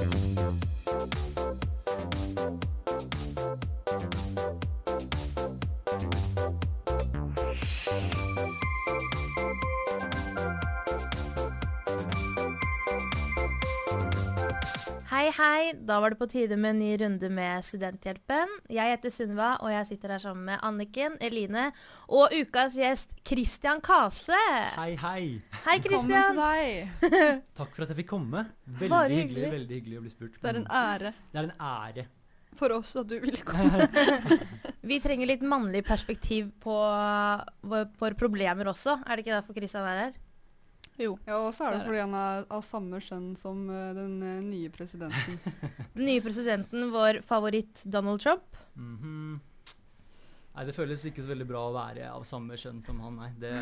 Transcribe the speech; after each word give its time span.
Thank 0.00 0.38
you. 0.38 1.37
Hei. 15.38 15.70
Da 15.86 16.00
var 16.02 16.10
det 16.10 16.18
på 16.18 16.26
tide 16.26 16.56
med 16.58 16.72
en 16.74 16.80
ny 16.82 16.96
runde 16.98 17.28
med 17.30 17.62
Studenthjelpen. 17.62 18.50
Jeg 18.74 18.90
heter 18.90 19.12
Sunniva, 19.14 19.52
og 19.62 19.70
jeg 19.70 19.86
sitter 19.92 20.10
her 20.16 20.22
sammen 20.22 20.48
med 20.48 20.64
Anniken, 20.66 21.14
Eline 21.22 21.68
og 22.10 22.34
ukas 22.34 22.74
gjest 22.78 23.14
Christian 23.28 23.78
Kase. 23.84 24.34
Hei, 24.74 24.96
hei. 24.98 25.22
Hei, 25.62 25.76
Christian. 25.84 26.40
deg. 26.40 27.06
Takk 27.60 27.70
for 27.76 27.86
at 27.86 27.92
jeg 27.94 28.00
fikk 28.02 28.10
komme. 28.16 28.42
Veldig 28.66 28.90
Bare 28.90 29.12
hyggelig. 29.14 29.28
hyggelig. 29.44 29.52
veldig 29.54 29.78
hyggelig 29.80 30.00
å 30.00 30.04
bli 30.08 30.14
spurt. 30.16 30.40
Det 30.42 30.50
er 30.54 30.58
en 30.64 30.70
ære 30.82 31.14
Det 31.30 31.42
er 31.44 31.50
en 31.52 31.56
ære. 31.70 32.06
for 32.58 32.74
oss 32.74 32.96
at 32.98 33.06
du 33.06 33.18
ville 33.22 33.44
komme. 33.52 33.86
Vi 34.90 34.98
trenger 35.04 35.30
litt 35.30 35.44
mannlig 35.46 35.84
perspektiv 35.86 36.50
på 36.64 36.74
våre 37.62 38.14
problemer 38.18 38.72
også. 38.74 38.98
Er 39.06 39.14
det 39.14 39.26
ikke 39.28 39.38
derfor 39.38 39.54
Christian 39.60 39.86
er 39.86 40.02
her? 40.08 40.18
Jo. 40.98 41.12
Ja, 41.28 41.36
og 41.46 41.52
så 41.54 41.68
er 41.68 41.74
det 41.76 41.82
Det 41.82 41.88
fordi 41.88 42.00
han 42.02 42.14
er 42.18 42.46
av 42.56 42.62
samme 42.66 42.98
skjønn 43.02 43.28
som 43.38 43.60
uh, 43.70 43.90
den 43.94 44.16
uh, 44.22 44.38
nye 44.42 44.70
presidenten. 44.74 45.38
Den 45.98 46.06
nye 46.06 46.22
presidenten, 46.22 46.88
vår 46.94 47.20
favoritt 47.26 47.82
Donald 47.84 48.22
Trump. 48.22 48.58
Mhm. 48.78 49.38
Nei, 50.58 50.64
det 50.66 50.74
føles 50.74 51.04
ikke 51.06 51.22
så 51.22 51.30
veldig 51.30 51.46
bra 51.46 51.60
å 51.68 51.74
være 51.74 52.08
av 52.10 52.24
samme 52.26 52.56
skjønn 52.58 52.80
som 52.82 52.98
han, 53.04 53.14
nei. 53.20 53.28
Det, 53.38 53.52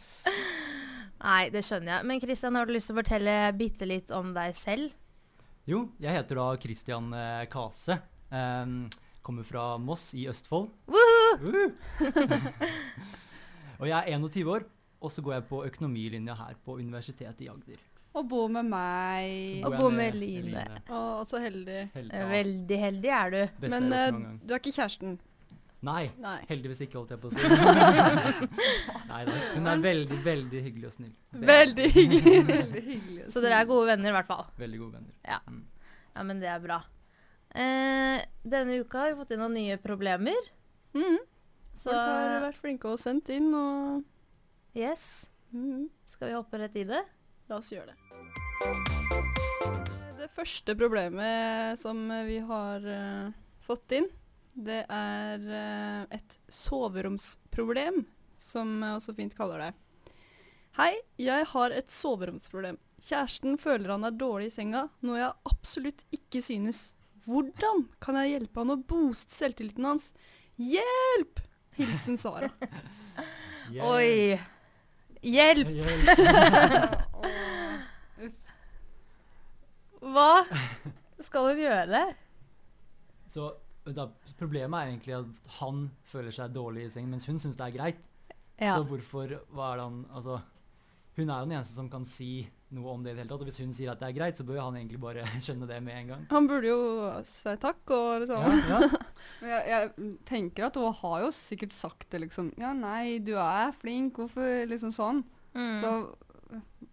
Nei, 1.26 1.50
det 1.52 1.60
skjønner 1.66 1.98
jeg. 1.98 2.06
Men 2.08 2.22
Christian, 2.22 2.56
har 2.56 2.64
du 2.64 2.72
lyst 2.72 2.88
til 2.88 2.96
å 2.96 3.00
fortelle 3.02 3.34
bitte 3.58 3.88
litt 3.88 4.12
om 4.16 4.32
deg 4.36 4.56
selv? 4.56 4.96
jo, 5.68 5.84
jeg 6.02 6.16
heter 6.16 6.40
da 6.40 6.46
Christian 6.58 7.12
uh, 7.14 7.44
Kase. 7.52 7.98
Um, 8.32 8.88
kommer 9.22 9.44
fra 9.46 9.76
Moss 9.78 10.10
i 10.16 10.24
Østfold. 10.30 10.70
Woohoo! 10.90 11.70
Og 13.80 13.88
jeg 13.88 13.96
er 14.00 14.16
21 14.16 14.50
år, 14.50 14.64
og 15.00 15.12
så 15.12 15.22
går 15.24 15.34
jeg 15.38 15.46
på 15.48 15.62
økonomilinja 15.66 16.34
her 16.36 16.56
på 16.64 16.76
Universitetet 16.80 17.40
i 17.46 17.48
Agder. 17.52 17.80
Og 18.18 18.26
bor 18.28 18.48
med 18.50 18.66
meg. 18.66 19.62
Og 19.64 19.76
bor 19.78 19.90
med, 19.94 20.14
med 20.14 20.14
med 20.18 20.50
Line. 20.50 20.64
Å, 20.90 21.24
så 21.30 21.38
heldig. 21.40 21.80
Hel- 21.94 22.10
Eh, 22.10 22.18
ja, 22.20 22.28
Veldig 22.32 22.78
heldig 22.84 23.10
er 23.22 23.30
du. 23.30 23.40
Best 23.62 23.70
Men 23.70 23.90
gang. 23.90 24.40
du 24.44 24.54
er 24.54 24.58
ikke 24.58 24.72
kjæresten? 24.74 25.18
Nei, 25.82 26.10
Nei. 26.20 26.40
heldigvis 26.50 26.82
ikke, 26.84 26.98
holdt 26.98 27.14
jeg 27.14 27.20
på 27.22 27.30
å 27.30 27.32
si. 27.32 27.40
Nei 29.10 29.20
da, 29.24 29.36
hun 29.54 29.68
er 29.70 29.80
veldig, 29.84 30.18
veldig 30.26 30.62
hyggelig 30.66 30.88
og 30.90 30.94
snill. 30.98 31.12
Veldig 31.48 31.86
hyggelig. 31.94 32.34
Veldig 32.50 32.82
hyggelig. 32.88 33.24
Så 33.32 33.40
dere 33.44 33.60
er 33.62 33.68
gode 33.70 33.86
venner 33.94 34.12
i 34.12 34.16
hvert 34.18 34.28
fall. 34.28 34.44
Veldig 34.60 34.80
gode 34.82 34.98
venner. 34.98 35.14
Ja. 35.24 35.38
Mm. 35.48 35.62
Ja, 36.18 36.24
men 36.26 36.42
det 36.42 36.50
er 36.52 36.60
bra. 36.66 36.80
Eh, 37.54 38.18
denne 38.44 38.76
uka 38.82 39.04
har 39.06 39.14
vi 39.14 39.20
fått 39.22 39.32
inn 39.34 39.40
noen 39.42 39.56
nye 39.56 39.78
problemer. 39.82 40.50
Mm. 40.98 41.16
Så 41.80 41.88
Folk 41.88 41.96
har 41.96 42.44
vært 42.50 42.60
flinke 42.60 42.90
og 42.92 43.00
sendt 43.00 43.30
inn, 43.32 43.48
og 43.56 44.02
yes, 44.74 45.26
Mhm. 45.52 45.88
skal 46.06 46.28
vi 46.28 46.34
hoppe 46.34 46.58
rett 46.58 46.76
i 46.76 46.84
det? 46.84 47.02
la 47.48 47.56
oss 47.58 47.72
gjøre 47.72 47.86
det. 47.90 47.96
Det 50.20 50.28
første 50.30 50.74
problemet 50.78 51.78
som 51.80 52.04
vi 52.28 52.36
har 52.38 52.84
uh, 52.86 53.32
fått 53.66 53.90
inn, 53.96 54.06
det 54.54 54.84
er 54.86 55.40
uh, 55.48 56.04
et 56.14 56.36
soveromsproblem, 56.52 58.04
som 58.38 58.76
jeg 58.84 58.98
også 59.00 59.14
fint 59.16 59.34
kaller 59.34 59.64
det. 59.64 59.70
Hei, 60.78 60.92
jeg 61.18 61.48
har 61.50 61.74
et 61.74 61.90
soveromsproblem. 61.90 62.78
Kjæresten 63.02 63.58
føler 63.58 63.90
han 63.96 64.04
er 64.06 64.14
dårlig 64.14 64.52
i 64.52 64.54
senga, 64.54 64.84
noe 65.02 65.18
jeg 65.18 65.32
absolutt 65.50 66.04
ikke 66.14 66.42
synes. 66.44 66.92
Hvordan 67.26 67.88
kan 68.00 68.14
jeg 68.20 68.36
hjelpe 68.36 68.62
han 68.62 68.76
å 68.76 68.78
booste 68.78 69.34
selvtilliten 69.34 69.88
hans? 69.88 70.12
Hjelp! 70.60 71.42
Hilsen 71.80 72.20
Sara. 72.20 72.52
Yeah. 73.70 73.86
Oi! 73.86 74.34
Hjelp! 75.20 75.68
Hjelp! 75.68 76.06
Hva 80.00 80.44
skal 81.20 81.50
hun 81.50 81.58
gjøre? 81.60 82.00
Så 83.30 83.50
da, 83.84 84.06
problemet 84.40 84.78
er 84.78 84.92
egentlig 84.92 85.14
at 85.18 85.50
han 85.60 85.90
føler 86.08 86.32
seg 86.34 86.54
dårlig 86.54 86.86
i 86.86 86.92
sengen, 86.92 87.12
mens 87.14 87.28
hun 87.28 87.38
syns 87.42 87.58
det 87.58 87.66
er 87.68 87.76
greit. 87.76 88.00
Ja. 88.60 88.74
Så 88.76 88.84
hvorfor 88.88 89.36
hva 89.56 89.70
er 89.72 89.78
det 89.80 89.84
han 89.86 90.00
Altså, 90.12 90.34
hun 91.18 91.26
er 91.28 91.40
jo 91.40 91.48
den 91.48 91.56
eneste 91.58 91.74
som 91.74 91.88
kan 91.90 92.04
si 92.06 92.46
noe 92.70 92.92
om 92.94 93.02
det 93.02 93.12
i 93.12 93.14
det 93.16 93.24
hele 93.24 93.32
tatt. 93.32 93.42
Og 93.42 93.50
hvis 93.50 93.60
hun 93.62 93.72
sier 93.74 93.90
at 93.92 94.00
det 94.02 94.10
er 94.10 94.16
greit, 94.16 94.38
så 94.38 94.46
bør 94.46 94.60
han 94.62 94.78
egentlig 94.78 95.00
bare 95.02 95.24
skjønne 95.44 95.68
det 95.70 95.80
med 95.84 95.96
en 95.96 96.12
gang. 96.14 96.22
Han 96.30 96.46
burde 96.50 96.70
jo 96.70 96.80
si 97.26 97.54
takk 97.62 97.94
og 97.96 98.22
liksom 98.24 98.46
Ja, 98.46 98.60
ja. 98.76 99.02
Men 99.40 99.52
jeg, 99.52 99.66
jeg 99.72 100.14
tenker 100.28 100.68
at 100.68 100.78
hun 100.78 100.94
har 101.00 101.24
jo 101.24 101.32
sikkert 101.34 101.74
sagt 101.76 102.08
det, 102.12 102.22
liksom. 102.26 102.52
Ja, 102.60 102.72
nei, 102.76 103.18
du 103.24 103.34
er 103.40 103.74
flink, 103.76 104.20
hvorfor 104.20 104.64
liksom 104.68 104.94
sånn? 104.94 105.22
Mm. 105.56 105.76
Så 105.82 105.92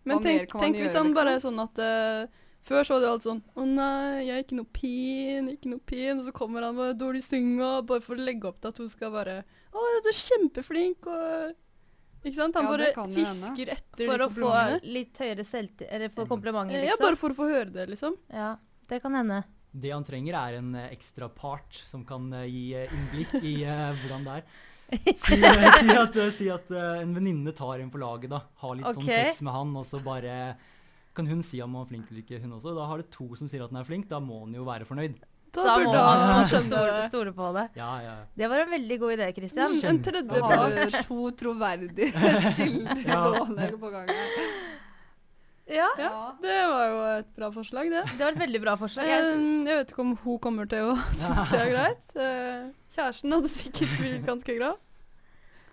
Men 0.08 0.24
tenk, 0.24 0.54
tenk 0.56 0.80
hvis 0.80 0.98
han 0.98 1.14
bare 1.16 1.36
er 1.36 1.42
liksom? 1.42 1.58
sånn 1.58 1.66
at 1.68 1.82
uh, 1.84 2.44
Før 2.68 2.84
så 2.84 2.98
var 2.98 3.04
det 3.04 3.12
alt 3.12 3.26
sånn 3.28 3.42
Å 3.54 3.66
nei, 3.70 4.26
jeg 4.26 4.34
er 4.34 4.44
ikke 4.44 4.58
noe 4.58 4.72
pin, 4.76 5.52
ikke 5.54 5.72
noe 5.72 5.84
pin. 5.88 6.18
Og 6.18 6.26
så 6.26 6.34
kommer 6.36 6.66
han 6.66 6.78
med 6.78 6.98
dårlig 7.00 7.24
synga 7.28 7.78
bare 7.88 8.04
for 8.06 8.18
å 8.18 8.28
legge 8.28 8.50
opp 8.50 8.60
til 8.64 8.74
at 8.74 8.82
hun 8.82 8.92
skal 8.92 9.14
bare 9.14 9.40
Å, 9.46 9.86
du 10.04 10.10
er 10.10 10.20
kjempeflink, 10.24 11.06
og 11.06 11.54
Ikke 12.26 12.36
sant? 12.36 12.56
Han 12.56 12.66
Ja, 12.66 12.72
bare 12.72 13.08
fisker 13.14 13.70
etter 13.76 14.06
For 14.10 14.24
å 14.26 14.30
få 14.34 14.54
litt 14.84 15.18
høyere 15.22 15.44
selvtillit 15.46 15.92
Eller 15.94 16.10
få 16.10 16.26
Mm. 16.26 16.30
komplimenter, 16.32 16.82
liksom. 16.82 16.88
Ja, 16.90 16.96
bare 17.06 17.16
for 17.16 17.30
å 17.30 17.36
få 17.38 17.48
høre 17.52 17.72
det, 17.72 17.86
liksom. 17.90 18.18
Ja, 18.34 18.56
det 18.90 19.02
kan 19.02 19.14
hende. 19.14 19.44
Det 19.78 19.92
han 19.94 20.04
trenger, 20.04 20.34
er 20.34 20.58
en 20.58 20.74
eh, 20.76 20.90
ekstra 20.96 21.30
part 21.30 21.74
som 21.86 22.04
kan 22.06 22.32
eh, 22.34 22.48
gi 22.50 22.74
eh, 22.74 22.88
innblikk 22.92 23.36
i 23.44 23.64
eh, 23.64 23.94
hvordan 24.02 24.24
det 24.24 24.40
er. 24.40 24.44
Si, 25.20 25.36
eh, 25.36 25.72
si 25.82 25.90
at, 26.00 26.16
eh, 26.16 26.30
si 26.32 26.50
at 26.50 26.70
eh, 26.72 27.02
en 27.04 27.14
venninne 27.14 27.52
tar 27.54 27.80
en 27.84 27.92
på 27.92 28.00
laget, 28.00 28.30
da. 28.32 28.42
Har 28.64 28.76
litt 28.80 28.86
sånn 28.88 29.04
sex 29.06 29.42
med 29.44 29.54
han, 29.54 29.76
og 29.76 29.86
så 29.86 30.00
bare 30.04 30.56
kan 31.14 31.28
hun 31.28 31.42
si 31.44 31.60
om 31.62 31.74
han 31.76 31.84
er 31.84 31.90
flink 31.90 32.10
eller 32.12 32.22
ikke, 32.24 32.40
hun 32.42 32.54
også. 32.58 32.74
Da 32.76 32.86
har 32.88 32.98
det 33.02 33.10
to 33.12 33.28
som 33.36 33.48
sier 33.52 33.64
at 33.66 33.72
han 33.72 33.82
er 33.82 33.86
flink, 33.90 34.08
da 34.08 34.20
må 34.24 34.40
han 34.46 34.54
jo 34.56 34.64
være 34.64 34.86
fornøyd. 34.88 35.18
Da, 35.56 35.64
Da 35.64 35.76
må 35.82 35.94
man 35.94 36.46
stole, 36.48 37.04
stole 37.08 37.32
på 37.34 37.52
det. 37.56 37.64
Ja, 37.80 37.92
ja. 38.04 38.16
Det 38.38 38.50
var 38.52 38.60
en 38.66 38.70
veldig 38.76 38.98
god 39.00 39.14
idé, 39.16 39.30
Kristian. 39.34 39.72
En 39.72 39.80
Kjempe- 39.82 40.12
tredje 40.12 40.42
har 40.44 41.04
to 41.08 41.32
troverdige 41.40 42.12
kilder 42.58 43.04
Ja. 43.08 43.22
gående 43.32 43.70
på 43.80 43.90
gangen. 43.94 44.16
Ja, 45.68 45.88
Ja, 46.00 46.12
det 46.42 46.58
var 46.72 46.84
jo 46.88 47.00
et 47.18 47.32
bra 47.36 47.50
forslag, 47.52 47.90
det. 47.92 48.04
det 48.16 48.24
var 48.24 48.32
et 48.32 48.40
veldig 48.40 48.62
bra 48.64 48.76
forslag. 48.80 49.08
Jeg, 49.10 49.24
Jeg, 49.24 49.40
jeg 49.68 49.80
vet 49.82 49.90
ikke 49.92 50.04
om 50.06 50.14
hun 50.24 50.38
kommer 50.40 50.70
til 50.72 50.94
å 50.94 50.98
synes 51.20 51.50
det 51.52 51.60
er 51.64 51.72
greit. 51.74 52.14
Eh, 52.16 52.68
Kjæresten 52.96 53.36
hadde 53.36 53.52
sikkert 53.52 53.98
blitt 54.00 54.24
ganske 54.30 54.56
glad. 54.56 54.78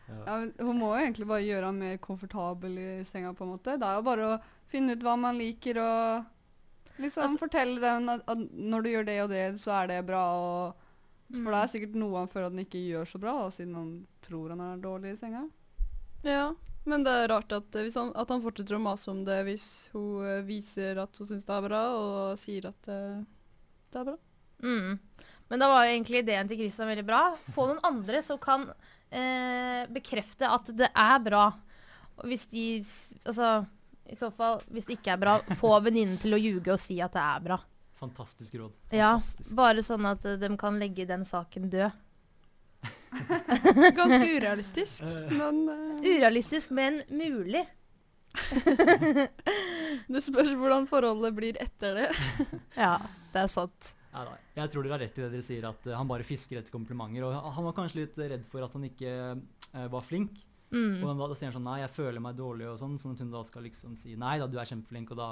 ja. 0.08 0.16
Ja, 0.26 0.34
men 0.40 0.50
hun 0.58 0.78
må 0.80 0.90
jo 0.96 1.04
egentlig 1.04 1.28
bare 1.30 1.46
gjøre 1.46 1.68
ham 1.70 1.78
mer 1.80 1.96
komfortabel 2.02 2.74
i 2.78 2.88
senga, 3.06 3.30
på 3.38 3.46
en 3.46 3.52
måte. 3.54 3.76
Det 3.78 3.86
er 3.86 4.00
jo 4.00 4.02
bare 4.08 4.26
å 4.34 4.40
finne 4.72 4.96
ut 4.98 5.04
hva 5.06 5.14
man 5.16 5.38
liker, 5.38 5.78
og 5.80 6.26
liksom 6.98 7.22
Altså- 7.24 7.38
fortelle 7.40 7.80
dem 7.80 8.08
at, 8.08 8.22
at 8.28 8.38
når 8.52 8.82
du 8.82 8.88
gjør 8.90 9.06
det 9.06 9.18
og 9.24 9.28
det, 9.30 9.44
så 9.60 9.82
er 9.82 9.86
det 9.88 10.06
bra, 10.06 10.22
og 10.38 10.74
For 11.32 11.40
Mm. 11.40 11.44
det 11.50 11.60
er 11.62 11.70
sikkert 11.72 11.94
noe 11.96 12.18
han 12.18 12.28
føler 12.28 12.46
at 12.46 12.52
han 12.52 12.64
ikke 12.66 12.82
gjør 12.92 13.06
så 13.08 13.18
bra, 13.18 13.32
da, 13.42 13.48
siden 13.50 13.74
han 13.74 14.06
tror 14.22 14.50
han 14.50 14.60
er 14.60 14.76
dårlig 14.82 15.12
i 15.14 15.16
senga. 15.16 15.48
Ja, 16.22 16.52
men 16.84 17.02
det 17.02 17.10
er 17.10 17.28
rart 17.32 17.50
at, 17.56 17.74
eh, 17.74 17.82
hvis 17.82 17.94
han, 17.96 18.12
at 18.14 18.28
han 18.28 18.42
fortsetter 18.44 18.76
å 18.76 18.80
mase 18.84 19.08
om 19.10 19.24
det 19.24 19.38
hvis 19.46 19.88
hun 19.94 20.22
eh, 20.24 20.42
viser 20.46 21.00
at 21.02 21.16
hun 21.18 21.26
syns 21.26 21.44
det 21.48 21.56
er 21.56 21.64
bra, 21.68 21.80
og 21.96 22.38
sier 22.38 22.66
at 22.68 22.76
det, 22.86 23.26
det 23.90 24.00
er 24.00 24.04
bra. 24.04 24.16
mm. 24.62 24.98
Men 25.50 25.58
da 25.60 25.68
var 25.68 25.84
jo 25.86 25.92
egentlig 25.96 26.22
ideen 26.22 26.48
til 26.48 26.56
Christian 26.58 26.88
veldig 26.88 27.06
bra. 27.06 27.22
Få 27.52 27.66
noen 27.68 27.80
andre 27.84 28.22
som 28.22 28.38
kan 28.38 28.68
eh, 29.10 29.86
bekrefte 29.92 30.48
at 30.48 30.70
det 30.76 30.88
er 30.94 31.18
bra. 31.20 31.52
Og 32.18 32.24
hvis 32.30 32.46
de 32.50 32.80
Altså, 33.26 33.66
i 34.12 34.16
så 34.20 34.28
fall, 34.34 34.60
hvis 34.68 34.86
det 34.88 34.98
ikke 34.98 35.14
er 35.14 35.20
bra, 35.22 35.38
få 35.60 35.70
venninnen 35.84 36.18
til 36.20 36.36
å 36.36 36.40
ljuge 36.40 36.74
og 36.74 36.80
si 36.82 36.98
at 37.00 37.14
det 37.16 37.22
er 37.24 37.44
bra. 37.46 37.58
Fantastisk 38.00 38.56
råd. 38.60 38.72
Ja, 38.92 39.14
bare 39.56 39.82
sånn 39.86 40.04
at 40.10 40.24
eh, 40.28 40.36
de 40.40 40.50
kan 40.60 40.76
legge 40.80 41.06
den 41.08 41.24
saken 41.24 41.70
død. 41.72 41.94
Ganske 44.00 44.26
urealistisk, 44.26 45.00
Eh. 45.06 45.32
men 45.38 45.62
uh... 45.70 46.02
Urealistisk, 46.04 46.70
men 46.74 47.00
mulig. 47.08 47.64
det 50.10 50.22
spørs 50.26 50.50
hvordan 50.58 50.88
forholdet 50.90 51.36
blir 51.36 51.60
etter 51.62 52.00
det. 52.02 52.08
Ja, 52.84 52.96
det 53.32 53.44
er 53.46 53.52
sant. 53.52 53.92
Ja, 54.14 54.24
da. 54.26 54.34
Jeg 54.54 54.70
tror 54.70 54.84
dere 54.84 54.94
har 54.96 55.02
rett 55.06 55.16
i 55.18 55.22
det 55.24 55.30
dere 55.32 55.46
sier, 55.46 55.64
at 55.70 55.86
han 55.90 56.10
bare 56.10 56.26
fisker 56.26 56.60
etter 56.60 56.74
komplimenter. 56.74 57.24
Og 57.26 57.54
han 57.56 57.64
var 57.66 57.74
kanskje 57.74 58.04
litt 58.04 58.18
redd 58.20 58.44
for 58.50 58.62
at 58.66 58.74
han 58.76 58.84
ikke 58.86 59.14
var 59.90 60.04
flink. 60.06 60.36
Mm. 60.74 60.96
Og 61.04 61.10
da, 61.20 61.28
da 61.30 61.34
sier 61.38 61.50
han 61.50 61.54
sånn 61.58 61.68
Nei, 61.68 61.76
jeg 61.84 61.92
føler 61.94 62.20
meg 62.24 62.36
dårlig, 62.38 62.66
og 62.72 62.78
sånn. 62.80 62.96
Sånn 62.98 63.14
at 63.14 63.20
hun 63.22 63.30
da 63.30 63.42
skal 63.46 63.62
liksom 63.68 63.94
si 64.00 64.16
Nei 64.18 64.36
da, 64.42 64.48
du 64.50 64.58
er 64.58 64.66
kjempeflink. 64.70 65.12
Og 65.14 65.20
da 65.20 65.28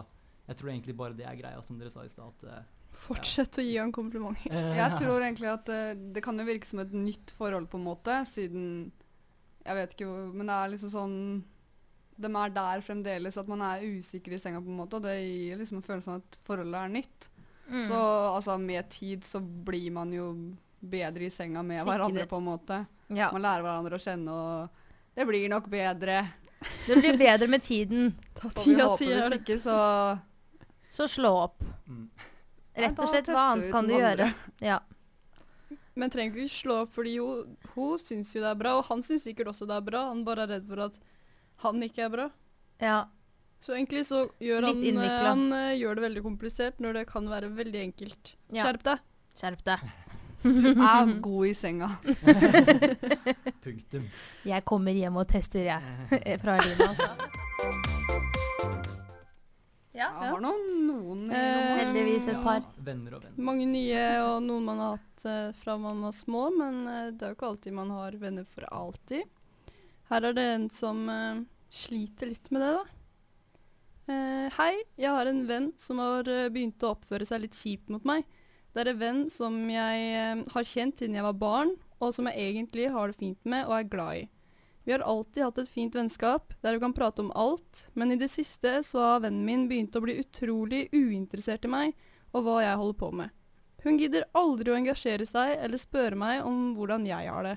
Jeg 0.49 0.57
tror 0.61 0.71
egentlig 0.73 0.97
bare 0.99 1.15
det 1.19 1.27
er 1.27 1.37
greia, 1.39 1.63
som 1.67 1.79
dere 1.79 1.91
sa 1.95 2.05
i 2.07 2.11
stad. 2.13 2.47
Fortsett 2.93 3.57
ja. 3.59 3.63
Å 3.63 3.67
gi 3.67 3.77
han 3.81 3.93
komplimenter. 3.95 4.53
eh, 4.53 4.77
Jeg 4.77 4.99
tror 5.01 5.21
egentlig 5.23 5.49
at 5.53 5.69
eh, 5.73 5.95
det 6.15 6.23
kan 6.25 6.39
jo 6.39 6.45
virke 6.49 6.67
som 6.69 6.81
et 6.83 6.93
nytt 6.93 7.31
forhold, 7.39 7.69
på 7.73 7.79
en 7.81 7.87
måte, 7.87 8.19
siden 8.29 8.93
Jeg 9.65 9.75
vet 9.79 9.95
ikke 9.97 10.07
hvor 10.11 10.33
Men 10.35 10.47
det 10.51 10.59
er 10.59 10.73
liksom 10.75 10.91
sånn 10.93 11.17
de 12.23 12.29
er 12.29 12.51
der 12.55 12.83
fremdeles, 12.85 13.39
at 13.41 13.49
man 13.49 13.63
er 13.65 13.81
usikker 13.83 14.35
i 14.37 14.39
senga, 14.39 14.61
på 14.63 14.69
en 14.71 14.77
måte, 14.83 14.99
og 14.99 15.03
det 15.07 15.15
gir 15.17 15.57
liksom 15.59 15.79
en 15.81 15.83
følelse 15.87 16.13
av 16.13 16.21
at 16.21 16.37
forholdet 16.47 16.77
er 16.79 16.93
nytt. 16.93 17.29
Mm. 17.73 17.81
Så 17.89 17.97
altså, 18.37 18.59
med 18.61 18.89
tid 18.93 19.25
så 19.27 19.41
blir 19.41 19.89
man 19.97 20.13
jo 20.13 20.27
bedre 20.79 21.25
i 21.27 21.31
senga 21.33 21.63
med 21.65 21.81
Sikre- 21.81 21.89
hverandre, 21.97 22.27
på 22.29 22.37
en 22.39 22.47
måte. 22.47 22.79
ja. 23.17 23.31
Man 23.33 23.43
lærer 23.43 23.65
hverandre 23.65 23.97
å 23.99 24.05
kjenne, 24.05 24.29
og 24.37 24.82
det 25.15 25.27
blir 25.29 25.49
nok 25.53 25.69
bedre. 25.73 26.21
Det 26.87 26.97
blir 26.97 27.19
bedre 27.19 27.49
med 27.51 27.63
tiden. 27.63 28.13
Ta 28.39 28.49
vi 28.49 28.65
ti 28.65 28.77
av 28.81 28.97
ti 28.99 29.11
er 29.13 29.27
hvis 29.29 29.41
ikke, 29.41 29.59
så 29.63 29.79
Så 30.97 31.07
slå 31.09 31.31
opp. 31.47 31.63
Mm. 31.89 32.09
Rett 32.77 32.99
og 33.01 33.09
slett, 33.09 33.29
hva 33.33 33.47
annet 33.53 33.71
kan 33.73 33.89
du 33.89 33.95
gjøre? 33.97 34.27
Ja. 34.61 34.79
Men 35.97 36.13
trenger 36.13 36.37
ikke 36.41 36.53
slå 36.53 36.77
opp, 36.85 36.93
fordi 36.93 37.15
hun, 37.21 37.57
hun 37.75 37.97
syns 38.01 38.35
jo 38.37 38.43
det 38.45 38.51
er 38.51 38.61
bra, 38.61 38.75
og 38.79 38.87
han 38.91 39.01
syns 39.05 39.25
sikkert 39.25 39.51
også 39.53 39.69
det 39.69 39.77
er 39.79 39.87
bra. 39.89 40.07
Han 40.11 40.23
bare 40.29 40.45
er 40.47 40.55
redd 40.57 40.69
for 40.69 40.85
at 40.85 40.97
han 41.65 41.83
ikke 41.89 42.07
er 42.07 42.15
bra. 42.15 42.31
ja. 42.85 43.01
Så 43.63 43.77
egentlig 43.77 44.01
så 44.09 44.25
gjør 44.43 44.65
han, 44.67 44.81
han 44.99 45.43
eh, 45.55 45.77
gjør 45.79 45.95
det 45.95 46.03
veldig 46.03 46.23
komplisert 46.25 46.81
når 46.83 46.97
det 46.97 47.03
kan 47.13 47.29
være 47.31 47.47
veldig 47.55 47.79
enkelt. 47.79 48.33
Ja. 48.51 48.65
Skjerp 48.65 48.83
deg. 48.89 49.05
Skjerp 49.39 49.61
deg. 49.69 49.85
Er 50.45 51.21
god 51.23 51.47
i 51.47 51.55
senga. 51.55 51.91
Punktum. 53.65 54.09
Jeg 54.49 54.65
kommer 54.67 54.97
hjem 54.97 55.19
og 55.23 55.29
tester, 55.31 55.69
jeg. 55.69 56.39
Fra 56.43 56.59
Lina, 56.63 56.89
altså. 56.91 57.11
Ja. 59.93 60.09
Jeg 60.09 60.33
har 60.33 60.41
noen, 60.41 60.63
noen 60.89 61.21
Eh. 61.33 61.79
Heldigvis 61.83 62.27
et 62.33 62.41
par. 62.43 62.65
Venner 62.85 63.19
og 63.19 63.23
venner. 63.27 63.45
Mange 63.45 63.67
nye, 63.69 64.03
og 64.25 64.41
noen 64.45 64.65
man 64.67 64.81
har 64.81 64.97
hatt 64.97 65.27
uh, 65.29 65.53
fra 65.61 65.77
man 65.81 66.01
var 66.03 66.15
små, 66.17 66.47
men 66.57 66.81
uh, 66.89 67.13
det 67.13 67.27
er 67.27 67.33
jo 67.33 67.37
ikke 67.37 67.51
alltid 67.53 67.77
man 67.77 67.93
har 67.95 68.17
venner 68.21 68.49
for 68.49 68.67
alltid. 68.73 69.29
Her 70.11 70.29
er 70.29 70.37
det 70.37 70.47
en 70.55 70.67
som 70.73 71.05
uh, 71.09 71.45
sliter 71.73 72.33
litt 72.33 72.51
med 72.53 72.65
det, 72.65 72.73
da. 72.81 72.99
Eh, 74.13 74.49
hei, 74.57 74.73
jeg 74.99 75.15
har 75.15 75.29
en 75.31 75.45
venn 75.47 75.69
som 75.79 76.01
har 76.03 76.27
begynt 76.51 76.83
å 76.83 76.91
oppføre 76.97 77.25
seg 77.29 77.45
litt 77.45 77.55
kjipt 77.55 77.93
mot 77.95 78.03
meg. 78.09 78.27
Det 78.73 78.83
er 78.83 78.93
en 78.93 79.01
venn 79.01 79.25
som 79.33 79.57
jeg 79.69 80.05
eh, 80.17 80.45
har 80.55 80.69
kjent 80.69 81.01
siden 81.01 81.19
jeg 81.19 81.27
var 81.27 81.41
barn, 81.41 81.75
og 82.01 82.15
som 82.17 82.29
jeg 82.31 82.41
egentlig 82.41 82.89
har 82.95 83.11
det 83.11 83.19
fint 83.21 83.45
med 83.45 83.67
og 83.69 83.77
er 83.77 83.91
glad 83.93 84.23
i. 84.23 84.31
Vi 84.83 84.95
har 84.95 85.05
alltid 85.07 85.45
hatt 85.45 85.61
et 85.63 85.71
fint 85.71 85.95
vennskap, 85.95 86.55
der 86.65 86.75
vi 86.75 86.83
kan 86.83 86.95
prate 86.97 87.23
om 87.23 87.31
alt, 87.39 87.85
men 87.95 88.11
i 88.11 88.19
det 88.19 88.33
siste 88.33 88.81
så 88.83 89.05
har 89.05 89.21
vennen 89.23 89.45
min 89.47 89.69
begynt 89.71 89.95
å 89.95 90.03
bli 90.03 90.17
utrolig 90.19 90.89
uinteressert 90.91 91.69
i 91.69 91.71
meg 91.71 91.93
og 92.33 92.47
hva 92.47 92.57
jeg 92.65 92.81
holder 92.81 92.99
på 92.99 93.11
med. 93.21 93.37
Hun 93.85 93.99
gidder 94.01 94.27
aldri 94.39 94.73
å 94.73 94.79
engasjere 94.79 95.27
seg 95.27 95.55
eller 95.59 95.79
spørre 95.79 96.19
meg 96.19 96.43
om 96.47 96.73
hvordan 96.79 97.07
jeg 97.07 97.31
har 97.31 97.47
det. 97.47 97.57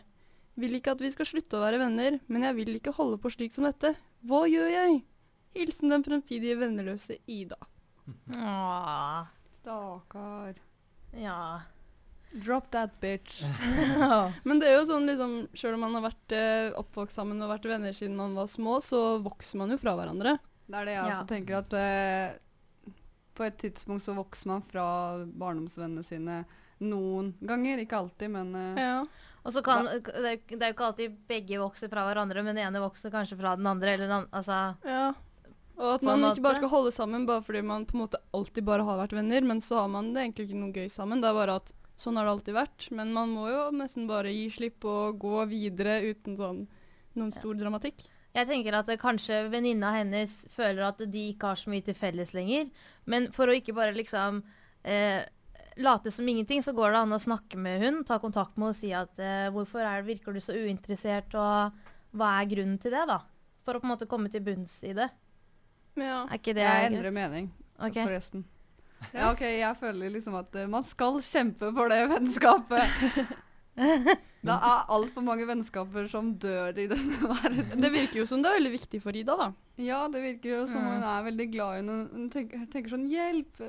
Vil 0.62 0.78
ikke 0.78 0.94
at 0.96 1.02
vi 1.04 1.12
skal 1.14 1.28
slutte 1.30 1.58
å 1.58 1.64
være 1.66 1.82
venner, 1.82 2.20
men 2.28 2.46
jeg 2.46 2.58
vil 2.60 2.76
ikke 2.78 2.96
holde 2.98 3.20
på 3.22 3.32
slik 3.34 3.56
som 3.56 3.66
dette. 3.68 3.94
Hva 4.26 4.46
gjør 4.50 4.70
jeg? 4.74 5.02
Hilsen 5.56 5.94
den 5.94 6.06
fremtidige 6.06 6.60
venneløse 6.60 7.18
Ida. 7.32 7.58
Åh. 8.30 9.26
Stakkar. 9.62 10.58
Ja. 11.14 11.62
Drop 12.32 12.72
that 12.72 12.98
bitch. 13.00 13.44
Men 14.48 14.60
det 14.60 14.68
er 14.72 14.80
jo 14.80 14.88
sånn 14.90 15.06
liksom, 15.08 15.36
selv 15.56 15.78
om 15.78 15.86
man 15.86 15.96
har 16.00 16.08
vært 16.10 16.36
eh, 16.36 16.72
oppvokst 16.82 17.16
sammen 17.16 17.42
og 17.46 17.52
vært 17.54 17.68
venner 17.70 17.96
siden 17.96 18.18
man 18.20 18.36
var 18.36 18.50
små, 18.52 18.80
så 18.84 19.20
vokser 19.24 19.62
man 19.62 19.72
jo 19.72 19.78
fra 19.80 19.94
hverandre. 19.96 20.38
Det 20.66 20.76
er 20.82 20.86
det 20.90 20.96
jeg 20.98 21.06
Ja. 21.06 21.14
også 21.14 21.30
tenker, 21.30 21.62
at 21.62 21.74
eh, 21.80 22.92
på 23.36 23.44
et 23.46 23.58
tidspunkt 23.62 24.04
så 24.04 24.16
vokser 24.18 24.48
man 24.52 24.62
fra 24.66 24.88
barndomsvennene 25.28 26.04
sine 26.04 26.42
noen 26.84 27.34
ganger. 27.46 27.80
Ikke 27.86 28.02
alltid, 28.02 28.32
men 28.36 28.52
eh, 28.56 28.82
Ja. 28.84 28.98
Og 29.46 29.54
så 29.54 29.62
kan, 29.62 29.86
det 29.86 30.02
er 30.26 30.40
jo 30.42 30.74
ikke 30.74 30.88
alltid 30.88 31.18
begge 31.30 31.60
vokser 31.62 31.86
fra 31.92 32.02
hverandre, 32.08 32.42
men 32.42 32.56
den 32.58 32.66
ene 32.66 32.80
vokser 32.82 33.12
kanskje 33.14 33.38
fra 33.38 33.52
den 33.60 33.68
andre. 33.70 33.92
Eller 33.94 34.10
den, 34.10 34.26
altså, 34.34 34.74
Ja. 34.84 35.14
Og 35.76 35.90
at 35.98 36.06
man 36.08 36.24
ikke 36.24 36.46
bare 36.46 36.60
skal 36.62 36.72
holde 36.72 36.92
sammen 36.96 37.26
bare 37.28 37.44
fordi 37.44 37.62
man 37.66 37.84
på 37.88 37.98
en 37.98 38.06
måte 38.06 38.22
alltid 38.36 38.64
bare 38.68 38.86
har 38.88 39.02
vært 39.02 39.16
venner, 39.18 39.44
men 39.44 39.60
så 39.64 39.82
har 39.82 39.90
man 39.92 40.14
det 40.16 40.24
egentlig 40.24 40.48
ikke 40.48 40.62
noe 40.62 40.76
gøy 40.76 40.88
sammen. 40.92 41.24
Det 41.24 41.30
er 41.30 41.36
bare 41.36 41.58
at 41.60 41.74
sånn 42.00 42.20
har 42.20 42.28
det 42.28 42.34
alltid 42.36 42.56
vært. 42.56 42.88
Men 42.96 43.14
man 43.16 43.32
må 43.36 43.50
jo 43.52 43.62
nesten 43.76 44.08
bare 44.10 44.34
gi 44.34 44.48
slipp 44.56 44.88
og 44.88 45.20
gå 45.22 45.46
videre 45.52 46.02
uten 46.08 46.38
sånn 46.40 46.66
noen 47.16 47.32
stor 47.32 47.56
dramatikk. 47.56 48.10
jeg 48.36 48.48
tenker 48.50 48.76
at 48.76 48.90
kanskje 49.00 49.46
venninna 49.48 49.94
hennes 49.96 50.32
føler 50.52 50.84
at 50.84 51.00
de 51.00 51.22
ikke 51.32 51.54
har 51.54 51.60
så 51.60 51.72
mye 51.72 51.86
til 51.88 51.96
felles 51.96 52.34
lenger. 52.36 52.68
Men 53.08 53.30
for 53.32 53.48
å 53.48 53.56
ikke 53.56 53.76
bare 53.76 53.96
liksom 53.96 54.42
eh, 54.84 55.24
late 55.80 56.12
som 56.12 56.28
ingenting, 56.28 56.64
så 56.64 56.74
går 56.76 56.92
det 56.92 57.00
an 57.00 57.16
å 57.16 57.22
snakke 57.22 57.56
med 57.56 57.80
hun, 57.84 58.02
ta 58.04 58.20
kontakt 58.20 58.58
med 58.58 58.68
henne 58.68 58.76
og 58.76 58.80
si 58.80 58.92
at 58.92 59.24
eh, 59.24 59.48
hvorfor 59.56 59.88
er, 59.88 60.04
virker 60.04 60.36
du 60.36 60.44
så 60.44 60.56
uinteressert, 60.56 61.32
og 61.40 61.72
hva 62.16 62.34
er 62.42 62.52
grunnen 62.52 62.76
til 62.84 62.92
det, 62.92 63.06
da? 63.08 63.22
For 63.64 63.78
å 63.78 63.80
på 63.80 63.88
en 63.88 63.94
måte 63.96 64.10
komme 64.12 64.32
til 64.32 64.44
bunns 64.44 64.82
i 64.84 64.92
det. 64.98 65.08
Ja. 65.96 66.26
Er 66.28 66.38
ikke 66.40 66.54
det 66.58 66.64
jeg 66.66 66.82
greit? 66.82 66.92
endrer 66.94 67.14
mening, 67.16 67.52
okay. 67.80 68.04
forresten. 68.04 68.46
Ja, 69.14 69.30
ok, 69.32 69.42
Jeg 69.42 69.76
føler 69.78 70.10
liksom 70.12 70.36
at 70.40 70.50
uh, 70.56 70.66
man 70.68 70.84
skal 70.84 71.20
kjempe 71.22 71.70
for 71.76 71.90
det 71.90 72.02
vennskapet. 72.10 72.86
Det 74.46 74.54
er 74.54 74.84
altfor 74.94 75.24
mange 75.26 75.44
vennskaper 75.50 76.06
som 76.08 76.28
dør 76.40 76.78
i 76.78 76.86
denne 76.88 77.18
verden. 77.32 77.82
Det 77.82 77.90
virker 77.92 78.20
jo 78.22 78.26
som 78.30 78.44
det 78.44 78.52
er 78.52 78.60
veldig 78.60 78.72
viktig 78.76 79.00
for 79.02 79.18
Ida, 79.18 79.34
da. 79.40 79.48
Ja, 79.82 80.04
det 80.08 80.22
virker 80.22 80.52
jo 80.54 80.60
som 80.70 80.84
Mm. 80.86 80.92
hun 80.94 81.04
er 81.10 81.24
veldig 81.26 81.48
glad 81.52 81.72
i 81.74 81.80
henne. 81.82 81.96
Hun 82.14 82.30
tenker, 82.30 82.62
tenker 82.72 82.94
sånn 82.94 83.08
Hjelp! 83.10 83.64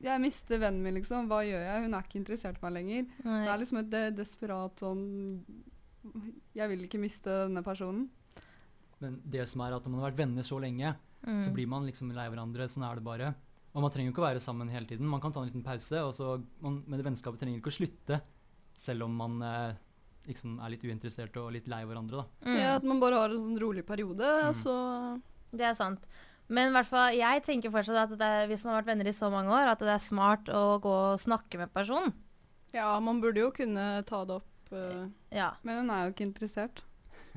Jeg 0.00 0.22
mister 0.22 0.62
vennen 0.62 0.80
min, 0.86 0.94
liksom. 0.96 1.26
Hva 1.28 1.42
gjør 1.44 1.60
jeg? 1.66 1.82
Hun 1.84 1.94
er 1.98 2.06
ikke 2.06 2.20
interessert 2.22 2.56
i 2.56 2.64
meg 2.64 2.72
lenger. 2.78 3.08
Det 3.26 3.50
er 3.52 3.58
liksom 3.60 3.80
et 3.82 3.90
de- 3.92 4.14
desperat 4.22 4.80
sånn 4.80 5.02
Jeg 6.56 6.68
vil 6.72 6.86
ikke 6.86 7.02
miste 7.02 7.28
denne 7.44 7.62
personen. 7.66 8.06
Men 9.02 9.18
det 9.28 9.44
som 9.50 9.60
er 9.66 9.74
at 9.76 9.84
når 9.84 9.90
man 9.92 10.00
har 10.00 10.10
vært 10.12 10.22
venner 10.22 10.42
så 10.46 10.60
lenge, 10.62 10.94
Mm. 11.26 11.42
så 11.44 11.50
blir 11.52 11.68
man 11.68 11.84
liksom 11.84 12.12
lei 12.16 12.28
hverandre. 12.32 12.68
Sånn 12.70 12.86
er 12.86 12.96
det 12.96 13.04
bare. 13.04 13.34
Og 13.74 13.84
man 13.84 13.92
trenger 13.92 14.10
jo 14.10 14.14
ikke 14.14 14.22
å 14.24 14.28
være 14.28 14.42
sammen 14.42 14.70
hele 14.72 14.88
tiden. 14.88 15.06
Man 15.06 15.20
kan 15.22 15.32
ta 15.32 15.42
en 15.42 15.50
liten 15.50 15.62
pause, 15.62 16.00
og 16.02 16.14
så 16.16 16.32
man, 16.64 16.80
men 16.86 16.98
det 16.98 17.06
vennskapet 17.06 17.42
trenger 17.42 17.60
ikke 17.60 17.70
å 17.70 17.76
slutte. 17.76 18.20
Selv 18.80 19.04
om 19.06 19.14
man 19.20 19.36
eh, 19.44 19.76
liksom 20.30 20.56
er 20.64 20.72
litt 20.72 20.86
uinteressert 20.86 21.36
og 21.40 21.52
litt 21.54 21.68
lei 21.70 21.82
hverandre, 21.86 22.24
da. 22.24 22.48
Mm. 22.48 22.56
Ja, 22.58 22.72
at 22.80 22.88
man 22.88 23.02
bare 23.02 23.20
har 23.20 23.34
en 23.34 23.44
sånn 23.44 23.60
rolig 23.60 23.84
periode, 23.86 24.26
og 24.48 24.56
så 24.58 24.74
Det 25.52 25.66
er 25.66 25.74
sant. 25.74 26.02
Men 26.50 26.70
i 26.70 26.74
hvert 26.74 26.88
fall, 26.90 27.14
jeg 27.14 27.42
tenker 27.46 27.70
fortsatt 27.70 28.08
at 28.08 28.18
det 28.18 28.26
er, 28.26 28.48
hvis 28.50 28.64
man 28.66 28.74
har 28.74 28.80
vært 28.82 28.90
venner 28.90 29.06
i 29.10 29.14
så 29.14 29.30
mange 29.30 29.54
år, 29.54 29.70
at 29.70 29.82
det 29.82 29.92
er 29.94 30.02
smart 30.02 30.50
å 30.50 30.80
gå 30.82 30.94
og 31.12 31.20
snakke 31.22 31.60
med 31.60 31.70
personen. 31.74 32.14
Ja, 32.74 32.92
man 33.02 33.20
burde 33.22 33.42
jo 33.42 33.52
kunne 33.54 34.02
ta 34.06 34.24
det 34.26 34.40
opp. 34.40 34.46
Uh, 34.70 35.06
Ja. 35.34 35.52
Men 35.66 35.82
hun 35.82 35.90
er 35.94 36.06
jo 36.06 36.14
ikke 36.14 36.26
interessert. 36.26 36.82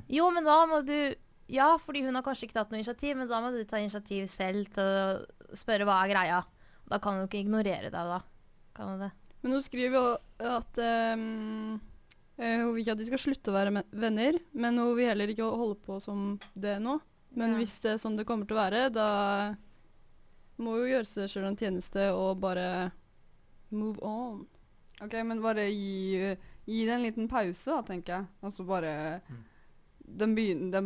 Jo, 0.10 0.30
men 0.34 0.46
da 0.46 0.58
må 0.70 0.82
du 0.86 1.14
Ja, 1.54 1.70
fordi 1.78 2.02
hun 2.06 2.16
har 2.18 2.26
kanskje 2.26 2.48
ikke 2.48 2.58
tatt 2.58 2.72
noe 2.74 2.80
initiativ, 2.82 3.16
men 3.20 3.30
da 3.30 3.40
må 3.44 3.52
du 3.54 3.62
ta 3.70 3.78
initiativ 3.82 4.26
selv 4.32 4.72
til 4.74 4.84
å 4.84 5.58
spørre 5.58 5.86
hva 5.86 6.00
er 6.04 6.14
greia. 6.14 6.40
Da 6.90 6.98
kan 7.04 7.20
hun 7.20 7.28
ikke 7.28 7.44
ignorere 7.44 7.92
deg, 7.94 8.10
da. 8.10 8.20
Kan 8.74 8.90
hun 8.96 9.04
det? 9.06 9.12
Men 9.44 9.54
hun 9.58 9.62
skriver 9.66 9.98
jo 10.00 10.04
at 10.50 10.80
ehm, 10.82 11.76
eh, 12.40 12.58
hun 12.64 12.72
vil 12.74 12.82
ikke 12.82 12.96
at 12.96 13.02
de 13.04 13.08
skal 13.12 13.22
slutte 13.22 13.52
å 13.54 13.58
være 13.58 13.84
venner, 13.92 14.40
men 14.56 14.80
hun 14.82 14.96
vil 14.98 15.12
heller 15.12 15.30
ikke 15.34 15.46
holde 15.46 15.78
på 15.86 16.00
som 16.02 16.40
det 16.56 16.80
nå. 16.82 16.98
Men 17.36 17.54
Ja. 17.54 17.58
hvis 17.62 17.78
det 17.82 17.92
er 17.94 18.02
sånn 18.02 18.18
det 18.18 18.26
kommer 18.30 18.48
til 18.50 18.58
å 18.58 18.62
være, 18.64 18.90
da 18.94 19.08
må 20.62 20.76
hun 20.78 20.90
gjøre 20.90 21.06
seg 21.10 21.30
sjøl 21.30 21.48
en 21.50 21.58
tjeneste 21.58 22.10
og 22.14 22.40
bare 22.42 22.92
move 23.74 24.00
on. 24.06 24.44
Ok, 25.02 25.14
men 25.26 25.42
bare 25.42 25.66
gi, 25.70 26.36
gi 26.66 26.86
det 26.86 26.94
en 26.94 27.02
liten 27.06 27.28
pause, 27.28 27.66
da, 27.74 27.82
tenker 27.82 28.14
jeg. 28.20 28.28
Og 28.42 28.54
så 28.54 28.66
bare 28.66 29.22
Mm. 29.30 29.44
De, 30.06 30.26
begyn- 30.36 30.70
de 30.74 30.82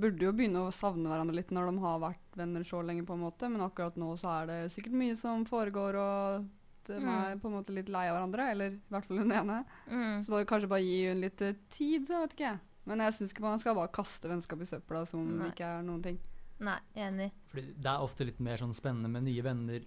burde 0.00 0.24
jo 0.24 0.32
begynne 0.32 0.62
å 0.66 0.72
savne 0.72 1.08
hverandre 1.10 1.36
litt 1.36 1.50
når 1.52 1.70
de 1.72 1.78
har 1.84 1.98
vært 2.00 2.36
venner 2.40 2.64
så 2.64 2.80
lenge, 2.82 3.04
på 3.06 3.14
en 3.14 3.20
måte. 3.26 3.48
Men 3.52 3.60
akkurat 3.66 3.96
nå 4.00 4.12
så 4.18 4.30
er 4.42 4.46
det 4.48 4.58
sikkert 4.72 4.92
mye 4.96 5.16
som 5.16 5.44
foregår, 5.48 5.98
og 6.00 6.48
de 6.88 6.98
Mm. 6.98 7.08
er 7.14 7.36
på 7.38 7.46
en 7.46 7.54
måte 7.54 7.70
litt 7.74 7.88
lei 7.88 8.08
av 8.08 8.16
hverandre. 8.16 8.50
Eller 8.50 8.70
i 8.72 8.80
hvert 8.90 9.04
fall 9.06 9.18
hun 9.22 9.30
ene. 9.32 9.64
Mm. 9.88 10.24
Så 10.24 10.30
må 10.32 10.38
vi 10.40 10.48
kanskje 10.50 10.68
bare 10.72 10.82
gi 10.82 11.08
hun 11.08 11.20
litt 11.20 11.42
eh, 11.42 11.54
tid, 11.70 12.06
så 12.08 12.22
vet 12.24 12.32
ikke 12.34 12.48
jeg. 12.50 12.60
Men 12.86 12.98
jeg 12.98 13.12
syns 13.14 13.30
ikke 13.32 13.42
man 13.46 13.58
skal 13.62 13.74
bare 13.78 13.92
kaste 13.94 14.26
vennskap 14.28 14.60
i 14.60 14.66
søpla 14.66 15.04
som 15.06 15.20
om 15.20 15.28
Nei. 15.38 15.44
det 15.44 15.52
ikke 15.54 15.68
er 15.78 15.82
noen 15.86 16.02
ting. 16.02 16.18
Nei, 16.58 16.78
enig. 16.96 17.30
Fordi 17.52 17.62
det 17.76 17.86
er 17.90 18.02
ofte 18.02 18.24
litt 18.26 18.40
mer 18.40 18.56
sånn 18.58 18.74
spennende 18.74 19.08
med 19.10 19.22
nye 19.24 19.42
venner 19.42 19.84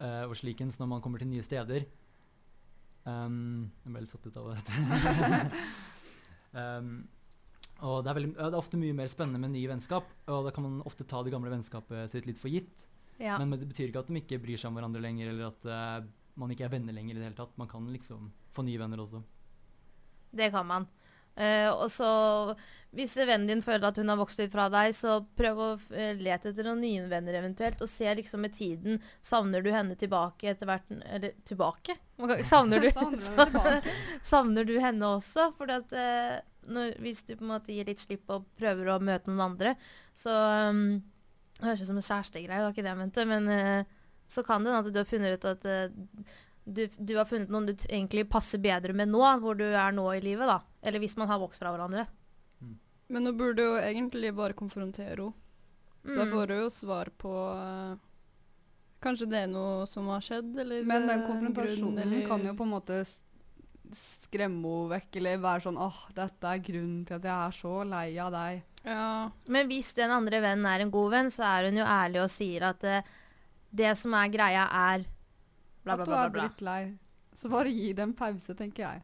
uh, 0.00 0.24
og 0.26 0.34
slikens 0.34 0.78
når 0.80 0.88
man 0.88 1.00
kommer 1.02 1.18
til 1.22 1.28
nye 1.30 1.42
steder. 1.42 1.84
Um, 3.06 3.70
jeg 3.84 3.92
ble 3.92 4.00
litt 4.04 4.10
satt 4.10 4.26
ut 4.26 4.36
av 4.38 4.50
dette. 4.54 4.72
um, 6.58 6.92
og 7.82 8.04
det 8.04 8.12
er, 8.12 8.16
veldig, 8.18 8.32
det 8.38 8.46
er 8.46 8.58
ofte 8.58 8.78
mye 8.78 8.94
mer 8.94 9.10
spennende 9.10 9.42
med 9.42 9.54
nye 9.56 9.70
vennskap, 9.70 10.10
og 10.30 10.46
da 10.46 10.54
kan 10.54 10.66
man 10.68 10.80
ofte 10.86 11.06
ta 11.08 11.22
det 11.26 11.32
gamle 11.34 11.50
vennskapet 11.50 12.10
sitt 12.12 12.28
litt 12.28 12.38
for 12.38 12.52
gitt. 12.52 12.86
Ja. 13.18 13.36
Men, 13.38 13.50
men 13.50 13.60
det 13.60 13.68
betyr 13.70 13.90
ikke 13.90 14.04
at 14.04 14.10
de 14.10 14.22
ikke 14.22 14.40
bryr 14.42 14.60
seg 14.60 14.70
om 14.70 14.78
hverandre 14.78 15.02
lenger, 15.02 15.32
eller 15.32 15.50
at 15.50 15.66
uh, 15.66 16.06
man 16.38 16.54
ikke 16.54 16.68
er 16.68 16.74
venner 16.76 16.94
lenger 16.94 17.16
i 17.16 17.20
det 17.20 17.28
hele 17.28 17.38
tatt. 17.38 17.56
Man 17.60 17.70
kan 17.70 17.86
liksom 17.90 18.30
få 18.54 18.64
nye 18.66 18.80
venner 18.80 19.02
også. 19.02 19.22
Det 20.32 20.48
kan 20.54 20.68
man. 20.68 20.86
Uh, 21.32 21.70
og 21.72 21.86
så, 21.90 22.08
hvis 22.92 23.14
vennen 23.16 23.48
din 23.48 23.62
føler 23.64 23.88
at 23.88 23.98
hun 23.98 24.10
har 24.12 24.18
vokst 24.20 24.42
litt 24.42 24.52
fra 24.52 24.66
deg, 24.72 24.92
så 24.96 25.18
prøv 25.38 25.62
å 25.64 25.68
uh, 25.78 26.12
lete 26.20 26.52
etter 26.52 26.68
noen 26.68 26.82
nye 26.84 27.06
venner 27.08 27.38
eventuelt, 27.40 27.80
og 27.82 27.90
se 27.90 28.10
liksom 28.18 28.44
med 28.44 28.54
tiden, 28.56 29.02
savner 29.24 29.64
du 29.64 29.72
henne 29.72 29.96
tilbake 29.98 30.52
etter 30.52 30.68
hvert, 30.68 30.86
eller 31.08 31.34
tilbake? 31.48 31.96
Savner 32.46 32.84
du, 32.84 32.90
Savner 32.94 33.50
tilbake. 33.50 33.96
savner 34.34 34.68
du 34.68 34.76
henne 34.82 35.14
også? 35.18 35.50
Fordi 35.58 35.78
at 35.80 35.96
eh, 35.96 36.36
når, 36.66 36.94
hvis 37.02 37.22
du 37.26 37.34
på 37.36 37.42
en 37.44 37.50
måte 37.54 37.72
gir 37.74 37.84
litt 37.88 37.98
slipp 38.02 38.30
og 38.30 38.44
prøver 38.58 38.88
å 38.92 39.00
møte 39.02 39.30
noen 39.30 39.40
andre, 39.52 39.74
så 40.14 40.30
um, 40.70 41.02
Det 41.58 41.64
høres 41.68 41.82
ut 41.82 41.86
som 41.90 41.96
en 42.00 42.06
kjærestegreie, 42.06 42.58
det 42.58 42.64
var 42.64 42.72
ikke 42.72 42.82
det 42.86 42.92
jeg 42.92 43.00
mente. 43.02 43.26
Men 43.26 43.48
uh, 43.48 43.84
så 44.28 44.42
kan 44.46 44.62
det 44.64 44.72
hende 44.72 44.86
at 44.88 44.92
du 44.94 44.98
har 45.02 45.10
funnet 45.10 45.36
ut 45.38 45.44
at 45.50 45.66
uh, 45.66 46.24
du, 46.64 46.86
du 46.98 47.12
har 47.18 47.26
funnet 47.26 47.50
noen 47.50 47.66
du 47.66 47.72
t- 47.74 47.88
egentlig 47.90 48.28
passer 48.30 48.58
bedre 48.62 48.94
med 48.94 49.08
nå, 49.10 49.20
hvor 49.42 49.54
du 49.58 49.64
er 49.66 49.92
nå 49.94 50.06
i 50.14 50.20
livet, 50.22 50.46
da. 50.46 50.60
Eller 50.82 51.02
hvis 51.02 51.16
man 51.18 51.28
har 51.28 51.38
vokst 51.42 51.58
fra 51.62 51.72
hverandre. 51.74 52.06
Men 53.12 53.26
nå 53.26 53.32
burde 53.36 53.62
jo 53.66 53.74
egentlig 53.82 54.30
bare 54.34 54.54
konfrontere 54.56 55.16
henne. 55.18 55.32
Da 56.02 56.24
Mm. 56.24 56.30
får 56.32 56.46
du 56.48 56.54
jo 56.56 56.70
svar 56.74 57.10
på 57.14 57.30
uh, 57.30 57.94
Kanskje 59.02 59.26
det 59.30 59.38
er 59.44 59.50
noe 59.50 59.84
som 59.90 60.06
har 60.10 60.20
skjedd, 60.22 60.48
eller 60.62 60.82
Men 60.86 61.06
den 61.06 61.22
konfrontasjonen 61.26 61.94
grunn, 61.94 61.98
eller- 62.02 62.26
kan 62.26 62.42
jo 62.46 62.54
på 62.58 62.62
en 62.66 62.70
måte 62.72 62.96
skremme 63.96 64.60
henne 64.62 64.90
vekk, 64.92 65.16
eller 65.20 65.42
være 65.42 65.64
sånn 65.66 65.80
åh, 65.80 66.00
dette 66.16 66.50
er 66.50 66.62
grunnen 66.64 67.02
til 67.08 67.18
at 67.18 67.26
jeg 67.28 67.34
er 67.34 67.56
så 67.56 67.74
lei 67.88 68.06
av 68.22 68.32
deg. 68.34 68.62
Ja, 68.82 69.30
Men 69.46 69.68
hvis 69.70 69.92
den 69.94 70.10
andre 70.10 70.40
vennen 70.42 70.66
er 70.66 70.82
en 70.82 70.90
god 70.90 71.12
venn, 71.12 71.30
så 71.30 71.46
er 71.46 71.68
hun 71.68 71.78
jo 71.78 71.86
ærlig 71.86 72.22
og 72.24 72.32
sier 72.32 72.66
at 72.72 72.82
uh, 72.82 73.12
det 73.70 73.94
som 73.98 74.14
er 74.18 74.32
greia, 74.32 74.66
er 74.66 75.06
bla, 75.84 75.94
bla, 75.94 75.94
at 75.94 76.04
du 76.04 76.10
bla. 76.10 76.14
bla, 76.14 76.24
er 76.24 76.34
bla. 76.34 76.48
drittlei. 76.48 76.82
Så 77.38 77.48
bare 77.52 77.72
gi 77.72 77.92
det 77.96 78.04
en 78.04 78.16
pause, 78.16 78.54
tenker 78.58 78.84
jeg. 78.84 79.02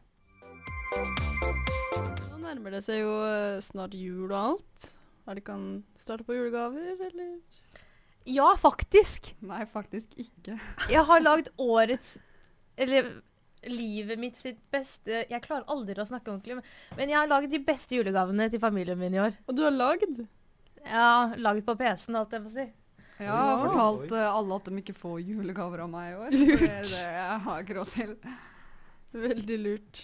Nå 2.29 2.39
nærmer 2.43 2.77
det 2.77 2.83
seg 2.85 3.01
jo 3.01 3.13
eh, 3.25 3.61
snart 3.63 3.95
jul 3.97 4.29
og 4.29 4.37
alt. 4.39 4.91
Er 5.29 5.37
det 5.37 5.45
kan 5.45 5.65
starte 5.97 6.25
på 6.25 6.33
julegaver, 6.33 6.95
eller? 7.09 7.37
Ja, 8.29 8.51
faktisk! 8.57 9.31
Nei, 9.45 9.63
faktisk 9.69 10.13
ikke. 10.17 10.57
Jeg 10.89 11.03
har 11.05 11.21
lagd 11.21 11.49
årets 11.57 12.17
Eller 12.79 13.07
livet 13.67 14.19
mitt 14.19 14.35
sitt 14.39 14.59
beste 14.71 15.25
Jeg 15.29 15.41
klarer 15.43 15.65
aldri 15.67 15.95
å 15.99 16.05
snakke 16.07 16.31
ordentlig, 16.31 16.55
men- 16.55 16.97
men 16.97 17.09
jeg 17.09 17.17
har 17.17 17.27
lagd 17.27 17.51
de 17.51 17.59
beste 17.59 17.95
julegavene 17.97 18.49
til 18.49 18.59
familien 18.59 18.97
min 18.97 19.13
i 19.13 19.19
år. 19.19 19.33
Og 19.47 19.55
du 19.55 19.63
har 19.63 19.71
lagd? 19.75 20.27
Ja, 20.85 21.33
lagd 21.35 21.65
på 21.65 21.75
PC-en, 21.77 22.15
alt 22.15 22.31
jeg 22.31 22.41
får 22.45 22.53
si. 22.55 22.67
Jeg 23.19 23.27
har 23.27 23.57
fortalt 23.67 24.11
uh, 24.15 24.29
alle 24.37 24.55
at 24.55 24.63
de 24.69 24.77
ikke 24.79 24.95
får 24.95 25.19
julegaver 25.27 25.81
av 25.83 25.89
meg 25.91 26.13
i 26.13 26.15
år. 26.15 26.31
Lurt. 26.31 26.59
det 26.59 26.69
er 26.69 26.87
det 26.87 27.03
jeg 27.03 27.39
har 27.43 27.63
ikke 27.65 27.75
råd 27.75 27.91
til. 27.97 28.15
Veldig 29.13 29.57
lurt. 29.59 30.01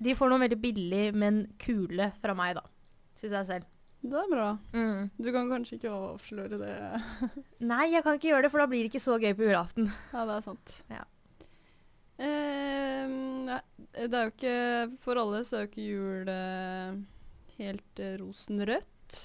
De 0.00 0.14
får 0.16 0.30
noe 0.32 0.40
veldig 0.42 0.58
billig, 0.62 1.02
men 1.14 1.42
kule 1.60 2.08
fra 2.22 2.34
meg, 2.34 2.54
da. 2.56 2.62
Syns 3.20 3.36
jeg 3.36 3.46
selv. 3.50 3.64
Det 4.04 4.16
er 4.20 4.28
bra. 4.32 4.48
Mm. 4.74 5.10
Du 5.20 5.28
kan 5.32 5.48
kanskje 5.48 5.76
ikke 5.78 5.92
avsløre 5.92 6.58
det. 6.60 6.72
Nei, 7.64 7.86
jeg 7.92 8.02
kan 8.04 8.16
ikke 8.18 8.28
gjøre 8.32 8.42
det, 8.46 8.50
for 8.52 8.60
da 8.60 8.66
blir 8.66 8.82
det 8.84 8.90
ikke 8.92 9.00
så 9.04 9.16
gøy 9.20 9.32
på 9.38 9.46
julaften. 9.48 9.86
Ja, 10.12 10.24
det 10.28 10.34
er 10.38 10.44
sant. 10.48 10.74
Ja. 10.92 11.04
Eh, 12.14 13.08
nei, 13.10 13.60
det 13.90 14.14
er 14.14 14.28
jo 14.28 14.30
ikke 14.30 14.58
For 15.02 15.18
alle 15.18 15.40
så 15.42 15.56
er 15.56 15.64
jo 15.64 15.70
ikke 15.72 15.86
jul 15.88 16.28
eh, 16.30 16.98
helt 17.58 18.02
eh, 18.02 18.16
rosenrødt. 18.20 19.20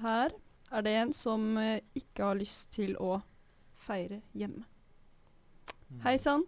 Her 0.00 0.32
er 0.72 0.84
det 0.86 0.94
en 0.96 1.12
som 1.16 1.44
eh, 1.60 1.82
ikke 1.96 2.30
har 2.30 2.38
lyst 2.40 2.70
til 2.76 2.96
å 3.00 3.18
feire 3.86 4.22
hjemme. 4.36 4.64
Mm. 5.90 6.00
Hei 6.06 6.16
sann. 6.20 6.46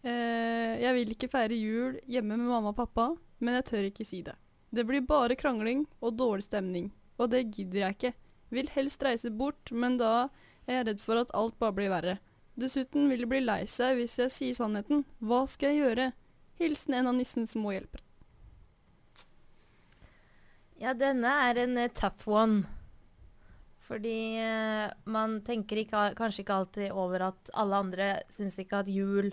Eh, 0.00 0.80
jeg 0.80 0.96
vil 0.96 1.12
ikke 1.14 1.30
feire 1.30 1.56
jul 1.56 1.98
hjemme 2.08 2.38
med 2.38 2.48
mamma 2.48 2.72
og 2.72 2.80
pappa, 2.80 3.10
men 3.40 3.60
jeg 3.60 3.68
tør 3.68 3.90
ikke 3.90 4.08
si 4.08 4.22
det. 4.26 4.36
Det 4.72 4.86
blir 4.86 5.04
bare 5.04 5.36
krangling 5.38 5.84
og 6.00 6.16
dårlig 6.18 6.46
stemning, 6.46 6.90
og 7.18 7.32
det 7.34 7.48
gidder 7.52 7.84
jeg 7.84 7.96
ikke. 7.98 8.12
Vil 8.50 8.70
helst 8.74 9.04
reise 9.04 9.30
bort, 9.30 9.70
men 9.70 9.98
da 10.00 10.30
er 10.66 10.80
jeg 10.80 10.86
redd 10.88 11.04
for 11.04 11.20
at 11.20 11.32
alt 11.36 11.58
bare 11.60 11.76
blir 11.76 11.92
verre. 11.92 12.18
Dessuten 12.60 13.08
vil 13.10 13.24
de 13.24 13.30
bli 13.30 13.40
lei 13.44 13.62
seg 13.70 13.96
hvis 13.98 14.18
jeg 14.20 14.34
sier 14.34 14.58
sannheten. 14.58 15.04
Hva 15.24 15.44
skal 15.48 15.74
jeg 15.74 15.84
gjøre? 15.84 16.10
Hilsen 16.60 16.98
en 16.98 17.08
av 17.08 17.16
nissens 17.16 17.54
små 17.56 17.72
hjelpere. 17.72 18.04
Ja, 20.80 20.94
denne 20.96 21.32
er 21.48 21.60
en 21.60 21.76
eh, 21.80 21.92
tough 21.92 22.28
one. 22.28 22.64
Fordi 23.90 24.38
eh, 24.38 24.86
man 25.10 25.40
tenker 25.44 25.80
ikke, 25.82 26.12
kanskje 26.18 26.44
ikke 26.44 26.58
alltid 26.60 26.92
over 26.94 27.26
at 27.32 27.50
alle 27.58 27.80
andre 27.84 28.10
syns 28.32 28.60
ikke 28.62 28.84
at 28.84 28.90
jul 28.92 29.32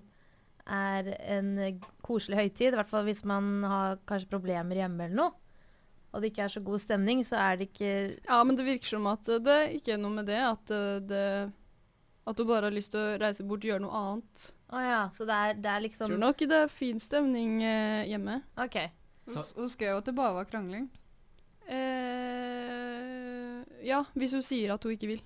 er 0.66 1.12
en 1.30 1.52
eh, 1.62 1.84
koselig 2.04 2.40
høytid. 2.42 2.74
I 2.74 2.80
hvert 2.80 2.90
fall 2.90 3.06
hvis 3.08 3.22
man 3.28 3.62
har 3.68 4.02
kanskje 4.10 4.32
problemer 4.32 4.82
hjemme 4.82 5.06
eller 5.06 5.20
noe. 5.22 5.36
Og 6.12 6.24
det 6.24 6.32
ikke 6.32 6.48
er 6.48 6.56
så 6.56 6.64
god 6.66 6.82
stemning, 6.82 7.22
så 7.28 7.38
er 7.44 7.60
det 7.60 7.70
ikke 7.70 7.94
Ja, 8.26 8.40
men 8.48 8.58
det 8.58 8.66
virker 8.66 8.96
som 8.96 9.08
at 9.12 9.30
eh, 9.30 9.44
det 9.46 9.60
ikke 9.78 9.96
er 9.96 10.02
noe 10.02 10.18
med 10.18 10.28
det. 10.32 10.42
At, 10.42 10.76
det, 11.12 11.24
at 12.28 12.36
du 12.36 12.44
bare 12.46 12.68
har 12.68 12.76
lyst 12.76 12.92
til 12.92 13.00
å 13.00 13.18
reise 13.22 13.44
bort 13.48 13.64
og 13.64 13.70
gjøre 13.72 13.84
noe 13.86 14.00
annet. 14.02 14.48
Å 14.76 14.82
ja, 14.84 15.02
så 15.16 15.24
det 15.30 15.36
er, 15.48 15.54
det 15.64 15.70
er 15.72 15.84
liksom 15.86 16.10
tror 16.12 16.20
nok 16.20 16.42
det 16.52 16.58
er 16.66 16.68
fin 16.74 17.00
stemning 17.00 17.62
eh, 17.64 18.04
hjemme. 18.12 18.42
OK. 18.60 18.78
Hun 19.28 19.36
Så- 19.38 19.56
Hun 19.62 19.70
skrev 19.72 19.94
jo 19.96 19.98
at 20.02 20.06
det 20.10 20.16
bare 20.18 20.34
var 20.42 20.46
krangling. 20.50 20.90
Eh, 21.68 23.64
ja, 23.88 24.04
hvis 24.16 24.34
hun 24.38 24.44
sier 24.46 24.74
at 24.76 24.84
hun 24.84 24.94
ikke 24.96 25.10
vil. 25.14 25.22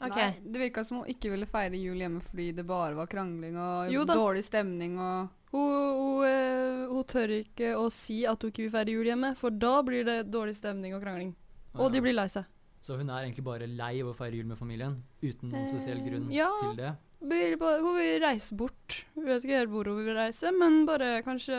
ok. 0.00 0.16
Nei, 0.16 0.30
det 0.42 0.60
virka 0.60 0.84
som 0.84 1.00
hun 1.02 1.08
ikke 1.10 1.30
ville 1.32 1.46
feire 1.50 1.78
jul 1.80 1.96
hjemme 2.02 2.20
fordi 2.24 2.50
det 2.58 2.66
bare 2.68 2.94
var 2.98 3.06
krangling 3.10 3.56
og 3.56 3.92
Jo 3.94 4.04
da. 4.04 4.14
dårlig 4.18 4.44
stemning 4.44 4.98
og 4.98 5.30
Hun, 5.54 5.70
hun, 5.70 6.24
eh, 6.26 6.86
hun 6.90 7.04
tør 7.06 7.30
ikke 7.30 7.76
å 7.78 7.86
si 7.94 8.24
at 8.26 8.42
hun 8.42 8.50
ikke 8.50 8.64
vil 8.66 8.72
feire 8.74 8.90
jul 8.90 9.06
hjemme, 9.06 9.36
for 9.38 9.50
da 9.54 9.76
blir 9.86 10.02
det 10.04 10.16
dårlig 10.34 10.56
stemning 10.58 10.96
og 10.96 11.02
krangling. 11.04 11.30
Og 11.78 11.92
de 11.94 12.00
blir 12.02 12.12
lei 12.16 12.26
seg. 12.26 12.44
Så 12.84 12.98
hun 13.00 13.08
er 13.08 13.24
egentlig 13.24 13.46
bare 13.46 13.66
lei 13.70 13.94
av 14.02 14.10
å 14.10 14.16
feire 14.16 14.36
jul 14.36 14.48
med 14.50 14.58
familien, 14.60 14.98
uten 15.22 15.48
noen 15.48 15.68
spesiell 15.70 16.02
Eh, 16.02 16.04
grunn 16.04 16.26
ja. 16.34 16.50
til 16.60 16.74
det. 16.76 16.90
Hun 17.22 17.30
vil, 17.32 17.54
hun 17.56 17.96
vil 17.96 18.18
reise 18.20 18.56
bort. 18.60 18.98
Hun 19.14 19.24
vet 19.24 19.46
ikke 19.46 19.60
helt 19.62 19.72
hvor 19.72 19.88
hun 19.88 20.02
vil 20.04 20.18
reise, 20.18 20.52
men 20.52 20.82
bare 20.88 21.22
kanskje 21.24 21.56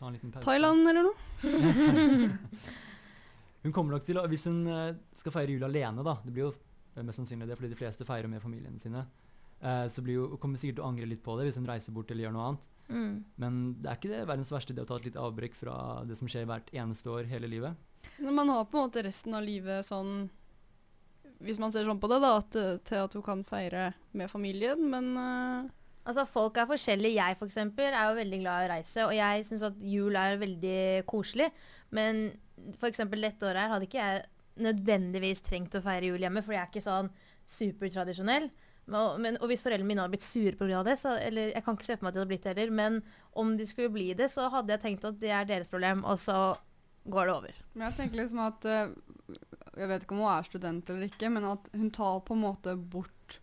Ta 0.00 0.08
en 0.08 0.16
liten 0.16 0.32
pause. 0.32 0.46
Thailand 0.48 0.88
eller 0.88 1.10
noe. 1.10 1.14
Hun 3.62 3.74
kommer 3.76 3.92
nok 3.92 4.04
til 4.06 4.16
å, 4.16 4.24
Hvis 4.32 4.46
hun 4.48 4.62
eh, 4.72 4.94
skal 5.20 5.34
feire 5.34 5.52
jul 5.52 5.64
alene, 5.66 6.00
da 6.00 6.14
Det 6.24 6.32
blir 6.32 6.46
jo 6.46 6.52
eh, 6.96 7.02
mest 7.04 7.20
sannsynlig 7.20 7.48
det, 7.50 7.58
fordi 7.58 7.68
de 7.74 7.76
fleste 7.76 8.06
feirer 8.08 8.30
med 8.32 8.40
familien 8.40 8.78
sine. 8.80 9.04
eh, 9.60 9.86
så 9.92 10.00
blir 10.00 10.16
jo, 10.16 10.28
hun 10.32 10.40
kommer 10.40 10.58
sikkert 10.62 10.80
til 10.80 10.86
å 10.86 10.88
angre 10.88 11.08
litt 11.10 11.22
på 11.22 11.36
det 11.36 11.44
hvis 11.44 11.60
hun 11.60 11.68
reiser 11.68 11.92
bort 11.92 12.10
eller 12.10 12.24
gjør 12.24 12.32
noe 12.38 12.46
annet. 12.48 12.70
Mm. 12.88 13.12
Men 13.44 13.60
det 13.78 13.90
er 13.90 14.00
ikke 14.00 14.14
det 14.14 14.22
verdens 14.32 14.50
verste 14.54 14.74
det 14.74 14.86
å 14.86 14.88
ta 14.88 14.96
et 14.96 15.10
litt 15.10 15.20
avbrekk 15.20 15.54
fra 15.54 15.76
det 16.08 16.16
som 16.18 16.30
skjer 16.32 16.48
hvert 16.48 16.72
eneste 16.72 17.12
år 17.12 17.28
hele 17.30 17.50
livet. 17.52 17.76
Man 18.20 18.48
har 18.52 18.64
på 18.68 18.78
en 18.78 18.86
måte 18.88 19.02
resten 19.04 19.34
av 19.36 19.44
livet 19.44 19.86
sånn 19.86 20.28
Hvis 21.40 21.58
man 21.60 21.72
ser 21.72 21.86
sånn 21.88 22.00
på 22.00 22.08
det, 22.12 22.18
da, 22.20 22.34
at, 22.36 22.56
eh, 22.60 22.80
til 22.84 23.04
at 23.04 23.14
hun 23.16 23.24
kan 23.24 23.44
feire 23.48 23.92
med 24.12 24.32
familien, 24.32 24.88
men 24.92 25.12
uh 25.16 25.68
Altså, 26.08 26.24
folk 26.24 26.56
er 26.56 26.68
forskjellige. 26.68 27.20
Jeg 27.20 27.36
for 27.38 27.46
eksempel, 27.50 27.92
er 27.92 28.08
jo 28.08 28.16
veldig 28.16 28.38
glad 28.40 28.62
i 28.62 28.66
å 28.66 28.70
reise, 28.72 29.04
og 29.04 29.12
jeg 29.14 29.44
syns 29.46 29.66
at 29.68 29.82
jul 29.84 30.16
er 30.16 30.40
veldig 30.40 30.80
koselig. 31.10 31.50
Men 31.94 32.30
eksempel 32.88 33.22
dette 33.26 33.46
året 33.46 33.64
her 33.64 33.74
hadde 33.74 33.86
ikke 33.88 34.00
jeg 34.00 34.24
nødvendigvis 34.64 35.44
trengt 35.44 35.76
å 35.76 35.84
feire 35.84 36.10
jul 36.10 36.24
hjemme, 36.24 36.42
for 36.44 36.56
jeg 36.56 36.62
er 36.62 36.72
ikke 36.72 36.84
sånn 36.84 37.12
supertradisjonell. 37.50 38.48
Men, 38.90 39.22
men, 39.22 39.38
og 39.38 39.52
hvis 39.52 39.62
foreldrene 39.62 39.86
mine 39.86 40.02
hadde 40.02 40.16
blitt 40.16 40.26
sure 40.26 40.56
pga. 40.58 40.80
det, 40.86 40.96
så, 40.98 41.14
eller 41.20 41.52
jeg 41.52 41.64
kan 41.66 41.76
ikke 41.76 41.86
se 41.86 41.98
for 41.98 42.06
meg 42.06 42.10
at 42.10 42.16
de 42.16 42.22
hadde 42.22 42.32
blitt 42.32 42.48
det 42.48 42.54
heller, 42.54 42.74
men 42.80 42.98
om 43.38 43.52
de 43.60 43.68
skulle 43.68 43.92
bli 43.94 44.08
det, 44.18 44.30
så 44.32 44.48
hadde 44.50 44.74
jeg 44.74 44.82
tenkt 44.86 45.06
at 45.06 45.20
det 45.20 45.30
er 45.36 45.46
deres 45.46 45.70
problem, 45.70 46.02
og 46.08 46.18
så 46.18 46.40
går 47.04 47.26
det 47.26 47.34
over. 47.34 47.62
Men 47.72 47.86
jeg 47.88 47.96
tenker 47.96 48.20
liksom 48.22 48.42
at 48.44 48.66
eh, 48.68 48.92
Jeg 49.78 49.88
vet 49.88 50.04
ikke 50.04 50.16
om 50.16 50.22
hun 50.24 50.32
er 50.32 50.48
student 50.48 50.90
eller 50.90 51.06
ikke, 51.08 51.30
men 51.32 51.46
at 51.52 51.70
hun 51.72 51.90
tar 51.94 52.20
på 52.26 52.36
en 52.36 52.44
måte 52.44 52.74
bort 52.76 53.38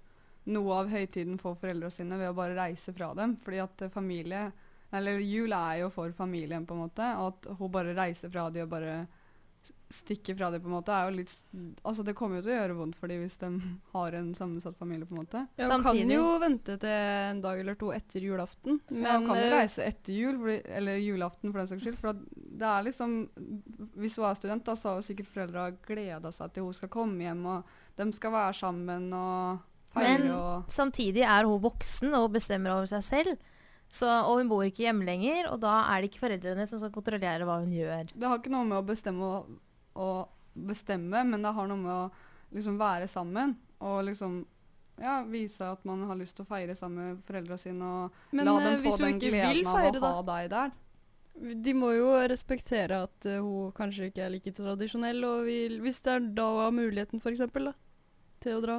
noe 0.47 0.79
av 0.79 0.91
høytiden 0.91 1.39
for 1.41 1.57
foreldrene 1.59 1.91
sine 1.91 2.19
ved 2.19 2.31
å 2.31 2.37
bare 2.37 2.55
reise 2.57 2.93
fra 2.95 3.11
dem. 3.17 3.35
Fordi 3.43 3.61
at 3.63 3.85
eh, 3.85 3.93
familie 3.93 4.49
Eller 4.95 5.19
jul 5.19 5.51
er 5.51 5.81
jo 5.81 5.89
for 5.91 6.13
familien, 6.15 6.65
på 6.65 6.75
en 6.75 6.85
måte. 6.85 7.07
Og 7.19 7.33
at 7.33 7.47
hun 7.59 7.71
bare 7.71 7.95
reiser 7.97 8.31
fra 8.31 8.49
dem 8.49 8.67
og 8.67 8.71
bare 8.71 9.01
s- 9.63 9.71
stikker 9.89 10.35
fra 10.37 10.49
dem, 10.51 10.61
på 10.61 10.67
en 10.67 10.73
måte, 10.75 10.91
er 10.91 11.07
jo 11.09 11.15
litt 11.17 11.31
Altså, 11.85 12.03
det 12.03 12.13
kommer 12.15 12.37
jo 12.37 12.43
til 12.43 12.51
å 12.51 12.57
gjøre 12.59 12.75
vondt 12.75 12.97
for 12.99 13.07
dem 13.07 13.21
hvis 13.23 13.37
de 13.39 13.49
har 13.93 14.17
en 14.19 14.33
sammensatt 14.35 14.75
familie, 14.77 15.05
på 15.07 15.15
en 15.15 15.21
måte. 15.23 15.45
ja, 15.57 15.69
hun 15.71 15.83
kan 15.85 16.11
jo 16.11 16.25
vente 16.43 16.75
til 16.81 16.89
en 16.91 17.41
dag 17.41 17.59
eller 17.63 17.75
to 17.79 17.91
etter 17.95 18.19
julaften. 18.27 18.81
Men 18.89 19.03
Ja, 19.05 19.15
hun 19.17 19.27
kan 19.29 19.39
jo 19.39 19.45
eh, 19.47 19.55
reise 19.55 19.85
etter 19.87 20.13
jul, 20.13 20.37
fordi, 20.41 20.57
eller 20.81 20.99
julaften 20.99 21.51
for 21.53 21.59
den 21.63 21.67
saks 21.71 21.83
skyld. 21.87 21.97
For 22.01 22.11
at 22.11 22.21
det 22.35 22.67
er 22.73 22.83
liksom 22.89 23.15
Hvis 23.95 24.17
hun 24.19 24.25
er 24.29 24.35
student, 24.41 24.65
da, 24.67 24.75
så 24.75 24.89
har 24.91 24.99
jo 25.01 25.07
sikkert 25.07 25.31
foreldra 25.33 25.69
gleda 25.87 26.31
seg 26.35 26.53
til 26.53 26.67
hun 26.67 26.73
skal 26.77 26.89
komme 26.93 27.23
hjem, 27.23 27.45
og 27.45 27.63
de 27.97 28.11
skal 28.13 28.31
være 28.35 28.53
sammen 28.59 29.07
og 29.13 29.59
feire 29.93 30.19
Men- 30.19 30.31
og 30.35 30.67
Samtidig 30.69 31.23
er 31.23 31.47
hun 31.47 31.61
voksen 31.63 32.13
og 32.19 32.33
bestemmer 32.35 32.75
over 32.75 32.85
seg 32.91 33.03
selv. 33.07 33.37
Så, 33.89 34.07
og 34.07 34.41
hun 34.41 34.49
bor 34.51 34.65
ikke 34.67 34.83
hjemme 34.83 35.07
lenger, 35.07 35.47
og 35.51 35.61
da 35.63 35.77
er 35.93 36.01
det 36.01 36.11
ikke 36.11 36.25
foreldrene 36.25 36.65
som 36.67 36.81
skal 36.81 36.91
kontrollere 36.91 37.47
hva 37.47 37.61
hun 37.61 37.71
gjør. 37.71 38.11
Det 38.11 38.27
har 38.27 38.41
ikke 38.41 38.51
noe 38.51 38.67
med 38.67 38.81
å 38.81 38.87
bestemme 38.87 39.29
å, 39.29 39.37
å 39.95 40.09
bestemme, 40.67 41.23
men 41.23 41.45
det 41.45 41.53
har 41.55 41.69
noe 41.71 41.79
med 41.79 41.93
å 41.93 42.03
liksom 42.55 42.77
være 42.79 43.07
sammen 43.11 43.55
og 43.83 44.01
liksom 44.07 44.41
ja, 45.01 45.21
vise 45.29 45.65
at 45.65 45.83
man 45.85 46.01
har 46.09 46.17
lyst 46.17 46.37
til 46.37 46.45
å 46.47 46.49
feire 46.49 46.75
sammen 46.75 47.11
med 47.11 47.23
foreldra 47.27 47.57
sine 47.61 47.85
og 47.85 48.35
men, 48.35 48.47
la 48.47 48.57
eh, 48.57 48.67
dem 48.67 48.85
få 48.87 48.97
den 49.03 49.19
gleden 49.21 49.69
av 49.69 49.79
å 49.79 49.93
da. 49.93 50.11
ha 50.11 50.27
deg 50.31 50.51
der. 50.53 50.75
De 51.37 51.73
må 51.77 51.91
jo 51.93 52.09
respektere 52.31 53.03
at 53.05 53.27
uh, 53.29 53.37
hun 53.45 53.73
kanskje 53.77 54.09
ikke 54.09 54.23
er 54.25 54.31
like 54.33 54.53
tradisjonell, 54.57 55.21
og 55.27 55.43
vil, 55.45 55.77
hvis 55.83 56.01
det 56.05 56.15
er 56.15 56.29
da 56.39 56.47
hun 56.49 56.63
har 56.63 56.73
muligheten, 56.73 57.21
for 57.21 57.29
eksempel, 57.29 57.69
til 58.41 58.57
å 58.57 58.63
dra. 58.63 58.77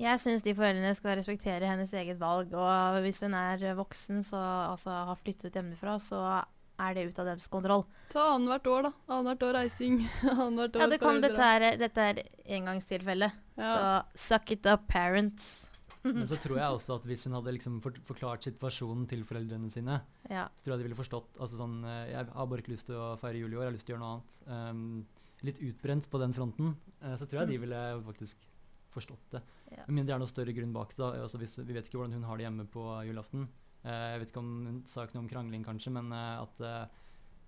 Jeg 0.00 0.18
syns 0.22 0.42
de 0.42 0.54
foreldrene 0.56 0.94
skal 0.96 1.16
respektere 1.18 1.68
hennes 1.68 1.92
eget 1.94 2.18
valg. 2.20 2.52
Og 2.56 3.00
hvis 3.04 3.20
hun 3.22 3.34
er 3.38 3.62
eh, 3.62 3.76
voksen, 3.78 4.22
så 4.26 4.40
altså 4.72 4.90
har 5.10 5.18
flyttet 5.20 5.50
ut 5.50 5.58
hjemmefra, 5.60 5.98
så 6.02 6.22
er 6.82 6.94
det 6.96 7.04
ut 7.12 7.18
av 7.22 7.26
deres 7.28 7.46
kontroll. 7.52 7.84
Ta 8.10 8.32
annethvert 8.34 8.66
år, 8.72 8.82
da. 8.88 8.92
Annethvert 9.14 9.44
år 9.50 9.58
reising. 9.60 10.00
annethvert 10.32 10.76
år 10.80 10.82
Ja, 10.86 10.88
det 10.90 11.00
kan, 11.02 11.20
dette, 11.22 11.50
er, 11.58 11.76
dette 11.78 12.06
er 12.14 12.22
engangstilfelle. 12.58 13.28
Ja. 13.60 13.68
Så 14.16 14.24
suck 14.32 14.50
it 14.56 14.66
up, 14.66 14.88
parents. 14.90 15.68
Men 16.02 16.26
så 16.26 16.34
tror 16.42 16.58
jeg 16.58 16.66
også 16.80 16.96
at 16.98 17.04
hvis 17.06 17.28
hun 17.28 17.36
hadde 17.38 17.52
liksom 17.54 17.76
forklart 17.84 18.48
situasjonen 18.48 19.04
til 19.12 19.22
foreldrene 19.28 19.70
sine, 19.70 20.00
Ja. 20.32 20.48
så 20.56 20.64
tror 20.66 20.74
jeg 20.74 20.82
de 20.82 20.88
ville 20.88 20.98
forstått 20.98 21.36
altså 21.38 21.60
sånn, 21.60 21.76
eh, 21.86 22.08
Jeg 22.16 22.26
har 22.32 22.46
bare 22.50 22.64
ikke 22.64 22.72
lyst 22.74 22.88
til 22.90 22.98
å 22.98 23.12
feire 23.20 23.38
jul 23.38 23.52
i 23.52 23.60
år, 23.60 23.66
jeg 23.68 23.70
har 23.70 23.76
lyst 23.76 23.86
til 23.86 23.94
å 23.94 23.98
gjøre 23.98 24.06
noe 24.08 24.16
annet. 24.16 24.40
Um, 24.48 25.06
litt 25.46 25.58
utbrent 25.62 26.08
på 26.10 26.18
den 26.22 26.34
fronten. 26.34 26.74
Uh, 27.02 27.14
så 27.20 27.26
tror 27.28 27.44
jeg 27.44 27.52
de 27.52 27.58
Mm. 27.60 27.62
ville 27.68 27.84
faktisk 28.08 28.48
forstått 28.92 29.30
det. 29.36 29.40
Ja. 29.72 29.84
Med 29.88 29.98
mindre 29.98 30.12
det 30.12 30.16
er 30.16 30.22
noe 30.22 30.30
større 30.30 30.54
grunn 30.56 30.72
bak 30.74 30.94
det. 30.94 31.02
da. 31.02 31.10
Altså 31.24 31.40
hvis, 31.40 31.58
vi 31.62 31.76
vet 31.76 31.88
ikke 31.88 32.00
hvordan 32.00 32.16
hun 32.18 32.26
har 32.28 32.38
det 32.40 32.46
hjemme 32.46 32.66
på 32.70 32.86
julaften. 33.08 33.46
Eh, 33.82 34.08
jeg 34.14 34.22
vet 34.22 34.32
ikke 34.32 34.42
om 34.42 34.50
hun 34.68 34.82
sa 34.86 35.06
ikke 35.06 35.18
noe 35.18 35.24
om 35.26 35.30
krangling, 35.30 35.64
kanskje, 35.66 35.92
men 35.94 36.12
eh, 36.14 36.42
at 36.42 36.64
eh, 36.66 36.98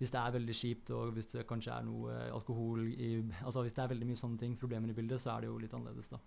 hvis 0.00 0.10
det 0.10 0.20
er 0.20 0.34
veldig 0.34 0.56
kjipt, 0.58 0.92
og 0.96 1.14
hvis 1.14 1.30
det 1.30 1.46
kanskje 1.46 1.74
er 1.76 1.84
noe 1.86 2.14
alkohol 2.34 2.88
i 2.90 3.10
Altså 3.44 3.62
hvis 3.62 3.76
det 3.76 3.84
er 3.84 3.92
veldig 3.92 4.08
mye 4.08 4.18
sånne 4.18 4.40
ting, 4.40 4.56
problemer 4.58 4.90
i 4.90 4.96
bildet, 4.96 5.22
så 5.22 5.36
er 5.36 5.44
det 5.44 5.52
jo 5.52 5.58
litt 5.62 5.74
annerledes, 5.76 6.10
da. 6.10 6.18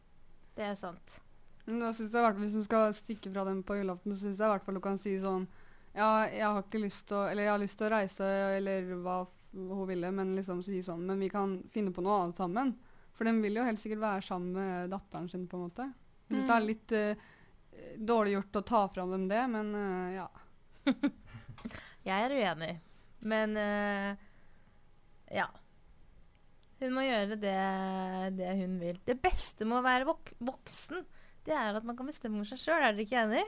Det 0.57 0.65
er 0.65 0.77
sant. 0.79 1.19
Men 1.67 1.83
da 1.83 1.91
synes 1.91 2.13
jeg, 2.15 2.23
hvert 2.23 2.39
Hvis 2.39 2.55
hun 2.55 2.63
skal 2.65 2.93
stikke 2.95 3.31
fra 3.33 3.43
dem 3.45 3.63
på 3.67 3.75
julaften, 3.75 4.13
så 4.13 4.21
syns 4.21 4.39
jeg 4.39 4.47
i 4.47 4.53
hvert 4.53 4.63
fall 4.63 4.79
hun 4.79 4.85
kan 4.85 5.01
si 5.01 5.17
sånn 5.19 5.47
Ja, 5.91 6.23
jeg 6.31 6.45
har 6.45 6.61
ikke 6.63 6.79
lyst 6.79 7.09
til 7.09 7.19
å 7.19 7.25
Eller 7.27 7.43
jeg 7.43 7.51
har 7.51 7.61
lyst 7.61 7.77
til 7.79 7.89
å 7.89 7.95
reise, 7.97 8.29
eller 8.55 8.93
hva 9.03 9.17
hun 9.57 9.87
ville, 9.89 10.11
men 10.15 10.35
liksom 10.37 10.61
si 10.63 10.79
sånn 10.85 11.03
Men 11.09 11.19
vi 11.19 11.29
kan 11.33 11.57
finne 11.73 11.91
på 11.91 12.03
noe 12.05 12.21
annet 12.21 12.39
sammen. 12.39 12.75
For 13.17 13.25
den 13.25 13.41
vil 13.41 13.57
jo 13.57 13.65
helt 13.65 13.81
sikkert 13.81 14.03
være 14.03 14.21
sammen 14.27 14.53
med 14.53 14.91
datteren 14.93 15.27
sin, 15.31 15.47
på 15.49 15.57
en 15.57 15.65
måte. 15.67 15.87
Jeg 16.29 16.37
syns 16.37 16.47
det 16.49 16.55
er 16.55 16.61
Mm. 16.61 16.67
litt 16.69 16.93
uh, 16.93 17.29
dårlig 18.11 18.33
gjort 18.35 18.59
å 18.59 18.65
ta 18.67 18.81
fra 18.93 19.05
dem 19.09 19.27
det, 19.29 19.41
men 19.49 19.71
uh, 19.73 20.09
ja. 20.13 20.27
Jeg 22.07 22.23
er 22.27 22.35
uenig, 22.37 22.73
men 23.27 23.57
uh, 23.59 24.11
ja. 25.33 25.47
Hun 26.79 26.93
må 26.93 27.01
gjøre 27.07 27.35
det, 27.41 27.55
det 28.37 28.51
hun 28.59 28.75
vil. 28.79 28.99
Det 29.07 29.17
beste 29.23 29.65
med 29.65 29.79
å 29.79 29.85
være 29.85 30.05
vok 30.07 30.29
voksen, 30.45 31.01
det 31.47 31.55
er 31.57 31.79
at 31.79 31.87
man 31.87 31.97
kan 31.97 32.05
bestemme 32.09 32.43
for 32.43 32.51
seg 32.53 32.61
sjøl. 32.61 32.83
Er 32.85 32.93
dere 32.93 33.07
ikke 33.07 33.23
enig? 33.23 33.45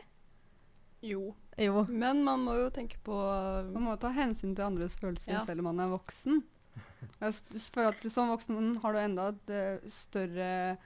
Jo. 1.05 1.35
Jo. 1.61 1.83
Men 1.87 2.23
man 2.25 2.41
må 2.47 2.55
jo 2.57 2.69
tenke 2.75 2.97
på 3.05 3.15
Man 3.69 3.85
må 3.85 3.93
ta 4.01 4.09
hensyn 4.15 4.55
til 4.57 4.65
andres 4.65 4.97
følelser 4.99 5.37
Ja. 5.37 5.43
selv 5.45 5.61
om 5.61 5.69
man 5.69 5.79
er 5.85 5.93
voksen. 5.93 6.41
Jeg 7.21 7.33
s- 7.33 7.69
føler 7.73 7.89
at 7.93 8.05
Som 8.11 8.29
voksen 8.31 8.77
har 8.83 8.93
du 8.93 8.99
enda 8.99 9.27
et 9.33 9.49
eh, 9.49 9.89
større 9.89 10.77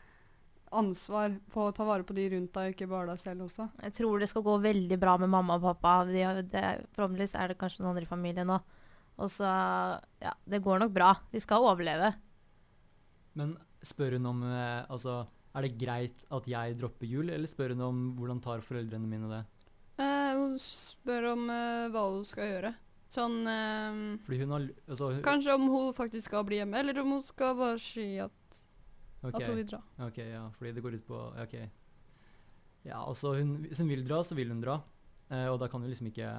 ansvar 0.73 1.35
på 1.53 1.67
å 1.67 1.73
ta 1.75 1.85
vare 1.85 2.03
på 2.03 2.15
de 2.17 2.23
rundt 2.33 2.53
deg, 2.55 2.73
ikke 2.73 2.87
bare 2.89 3.11
deg 3.11 3.19
selv 3.21 3.43
også. 3.45 3.67
Jeg 3.83 3.93
tror 3.93 4.19
det 4.23 4.29
skal 4.31 4.41
gå 4.45 4.55
veldig 4.63 4.97
bra 4.99 5.17
med 5.21 5.29
mamma 5.29 5.59
og 5.59 5.67
pappa. 5.67 6.05
De 6.09 6.21
har, 6.25 6.39
det, 6.41 6.63
forhåpentligvis 6.95 7.35
er 7.37 7.51
det 7.53 7.57
kanskje 7.61 7.83
noen 7.83 7.91
andre 7.93 8.07
i 8.07 8.09
familien 8.09 8.49
nå. 8.49 8.57
Og 9.21 9.29
så 9.29 9.45
Ja, 10.23 10.33
det 10.49 10.63
går 10.65 10.79
nok 10.81 10.93
bra. 10.95 11.11
De 11.31 11.39
skal 11.43 11.61
overleve. 11.61 12.13
Men 13.37 13.55
spør 13.85 14.17
hun 14.17 14.25
om 14.31 14.43
eh, 14.49 14.85
Altså, 14.89 15.27
er 15.53 15.61
det 15.67 15.77
greit 15.77 16.25
at 16.33 16.47
jeg 16.49 16.77
dropper 16.79 17.05
jul, 17.09 17.29
eller 17.29 17.47
spør 17.49 17.75
hun 17.75 17.81
om 17.85 18.01
hvordan 18.17 18.41
tar 18.41 18.63
foreldrene 18.65 19.05
mine 19.09 19.29
det? 19.29 19.43
eh, 20.01 20.33
Hun 20.33 20.57
spør 20.61 21.31
om 21.35 21.45
eh, 21.53 21.89
hva 21.93 22.07
hun 22.09 22.25
skal 22.25 22.49
gjøre. 22.49 22.73
Sånn 23.13 23.43
Fordi 24.25 24.39
hun 24.41 24.53
har 24.55 24.63
altså, 24.87 25.11
hun- 25.13 25.23
Kanskje 25.25 25.53
om 25.53 25.67
hun 25.69 25.91
faktisk 25.93 26.31
skal 26.31 26.45
bli 26.47 26.57
hjemme, 26.57 26.79
eller 26.79 26.97
om 27.03 27.11
hun 27.17 27.21
skal 27.27 27.53
bare 27.59 27.77
si 27.77 28.07
at, 28.17 28.31
okay. 29.21 29.43
at 29.43 29.47
hun 29.51 29.59
vil 29.59 29.67
dra. 29.69 29.81
ok, 30.07 30.17
ja, 30.17 30.47
fordi 30.57 30.73
det 30.73 30.83
går 30.85 30.97
ut 30.97 31.05
på 31.07 31.19
Ok. 31.43 31.53
Ja, 32.83 32.99
altså, 33.05 33.35
hun, 33.37 33.61
hvis 33.67 33.79
hun 33.79 33.87
vil 33.91 34.03
dra, 34.03 34.19
så 34.25 34.35
vil 34.35 34.49
hun 34.51 34.63
dra. 34.63 34.81
Eh, 35.31 35.47
og 35.47 35.59
da 35.61 35.69
kan 35.71 35.83
jo 35.83 35.91
liksom 35.91 36.09
ikke 36.09 36.29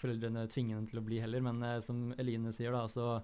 foreldrene 0.00 0.46
tvinge 0.52 0.76
henne 0.76 0.88
til 0.88 1.00
å 1.00 1.04
bli 1.04 1.18
heller. 1.20 1.42
Men 1.44 1.60
eh, 1.66 1.80
som 1.84 2.14
Eline 2.20 2.52
sier, 2.56 2.72
da, 2.72 2.86
så 2.88 3.22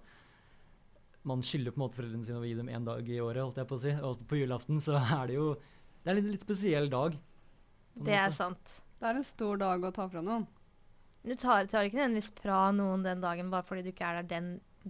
Man 1.22 1.38
skylder 1.46 1.70
på 1.70 1.78
en 1.78 1.84
måte 1.84 1.94
foreldrene 2.00 2.26
sine 2.26 2.40
å 2.40 2.46
gi 2.46 2.56
dem 2.58 2.66
én 2.66 2.82
dag 2.82 3.06
i 3.06 3.20
året, 3.22 3.44
holdt 3.44 3.60
jeg 3.60 3.68
på 3.70 3.76
å 3.78 3.82
si. 3.84 3.92
Og 4.02 4.24
på 4.26 4.40
julaften 4.40 4.80
så 4.82 4.96
er 4.98 5.28
det 5.30 5.36
jo 5.36 5.52
Det 6.02 6.10
er 6.10 6.16
en 6.16 6.18
litt, 6.18 6.32
litt 6.34 6.42
spesiell 6.42 6.90
dag. 6.90 7.14
Det 7.94 8.10
er 8.16 8.26
måte. 8.26 8.34
sant. 8.40 8.72
Det 8.98 9.06
er 9.06 9.20
en 9.20 9.26
stor 9.26 9.60
dag 9.60 9.84
å 9.86 9.92
ta 9.94 10.08
fra 10.10 10.22
noen. 10.24 10.48
Du 11.22 11.34
tar, 11.38 11.68
tar 11.70 11.86
ikke 11.86 12.00
nødvendigvis 12.00 12.32
fra 12.42 12.64
noen 12.74 13.04
den 13.06 13.22
dagen 13.22 13.50
bare 13.52 13.66
fordi 13.66 13.84
du 13.86 13.92
ikke 13.92 14.08
er 14.08 14.22
der 14.22 14.30
den, 14.32 14.48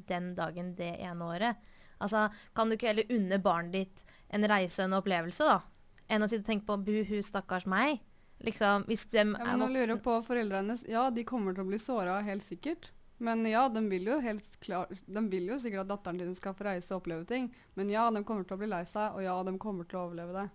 den 0.08 0.30
dagen 0.38 0.72
det 0.78 0.94
ene 1.04 1.28
året. 1.28 1.60
Altså, 2.00 2.30
Kan 2.56 2.68
du 2.70 2.76
ikke 2.76 2.88
heller 2.90 3.12
unne 3.12 3.38
barnet 3.42 3.72
ditt 3.76 4.06
en 4.32 4.48
reise 4.48 4.80
og 4.80 4.88
en 4.88 4.98
opplevelse, 5.02 5.44
da? 5.44 5.60
Enn 6.08 6.24
å 6.24 6.28
sitte 6.30 6.42
og 6.46 6.48
tenke 6.48 6.66
på 6.66 6.78
'buhu, 6.86 7.20
stakkars 7.22 7.68
meg'? 7.68 8.00
Liksom, 8.42 8.88
Hvis 8.88 9.06
de 9.12 9.18
Ja, 9.18 9.22
er 9.22 9.56
men 9.56 9.60
nå 9.60 9.68
lurer 9.70 10.00
på 10.02 10.16
foreldrene. 10.26 10.74
Ja, 10.88 11.10
de 11.10 11.22
kommer 11.24 11.54
til 11.54 11.62
å 11.64 11.68
bli 11.68 11.78
såra, 11.78 12.22
helt 12.24 12.42
sikkert. 12.42 12.90
Men 13.22 13.44
ja, 13.46 13.68
de 13.68 13.80
vil 13.88 14.08
jo 14.10 14.18
helt 14.18 14.60
klar, 14.60 14.88
de 14.90 15.20
vil 15.30 15.46
jo 15.46 15.58
sikkert 15.62 15.84
at 15.84 15.92
datteren 15.92 16.18
din 16.18 16.34
skal 16.34 16.54
få 16.54 16.64
reise 16.64 16.90
og 16.90 17.02
oppleve 17.02 17.24
ting. 17.28 17.54
Men 17.76 17.88
ja, 17.92 18.10
de 18.10 18.24
kommer 18.24 18.42
til 18.44 18.56
å 18.56 18.58
bli 18.58 18.66
lei 18.72 18.82
seg, 18.84 19.14
og 19.14 19.22
ja, 19.22 19.36
de 19.46 19.54
kommer 19.58 19.84
til 19.86 20.00
å 20.00 20.06
overleve 20.08 20.32
det. 20.40 20.48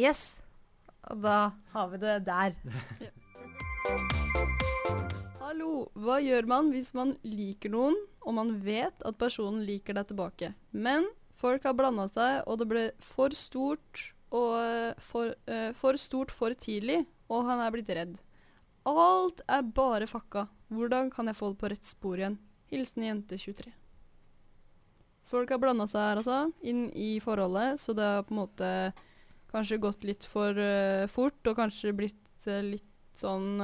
Yes! 0.00 0.40
Og 1.10 1.20
da 1.20 1.52
har 1.74 1.88
vi 1.92 1.98
det 1.98 2.24
der. 2.24 2.56
Hallo, 5.56 5.86
hva 5.96 6.18
gjør 6.20 6.44
man 6.44 6.66
hvis 6.68 6.90
man 6.92 7.14
liker 7.24 7.70
noen, 7.72 7.94
og 8.28 8.34
man 8.36 8.50
vet 8.60 9.00
at 9.08 9.16
personen 9.16 9.62
liker 9.64 9.96
deg 9.96 10.10
tilbake? 10.10 10.50
Men 10.76 11.06
folk 11.40 11.64
har 11.64 11.72
blanda 11.72 12.04
seg, 12.12 12.42
og 12.44 12.58
det 12.60 12.66
ble 12.68 12.82
for 13.00 13.32
stort 13.32 14.02
og 14.36 14.50
eh, 14.60 14.98
for, 15.00 15.30
uh, 15.48 15.70
for 15.78 15.96
stort 15.96 16.34
for 16.36 16.52
tidlig, 16.60 16.98
og 17.32 17.48
han 17.48 17.62
er 17.64 17.72
blitt 17.72 17.88
redd. 17.88 18.18
Alt 18.84 19.40
er 19.48 19.62
bare 19.78 20.04
fakka. 20.10 20.42
Hvordan 20.68 21.08
kan 21.14 21.32
jeg 21.32 21.38
få 21.38 21.48
det 21.54 21.58
på 21.62 21.70
rett 21.72 21.88
spor 21.88 22.20
igjen? 22.20 22.36
Hilsen 22.68 23.06
jente 23.06 23.38
23. 23.40 23.72
Folk 25.32 25.54
har 25.54 25.62
blanda 25.62 25.86
seg 25.88 26.04
her, 26.04 26.20
altså, 26.20 26.42
inn 26.68 26.90
i 26.92 27.14
forholdet, 27.24 27.80
så 27.80 27.96
det 27.96 28.10
har 28.10 28.26
på 28.28 28.36
en 28.36 28.42
måte 28.42 28.74
kanskje 29.54 29.80
gått 29.86 30.04
litt 30.04 30.28
for 30.28 30.52
uh, 30.52 31.08
fort, 31.08 31.40
og 31.48 31.56
kanskje 31.62 31.96
blitt 31.96 32.44
uh, 32.44 32.60
litt 32.60 33.16
sånn 33.16 33.56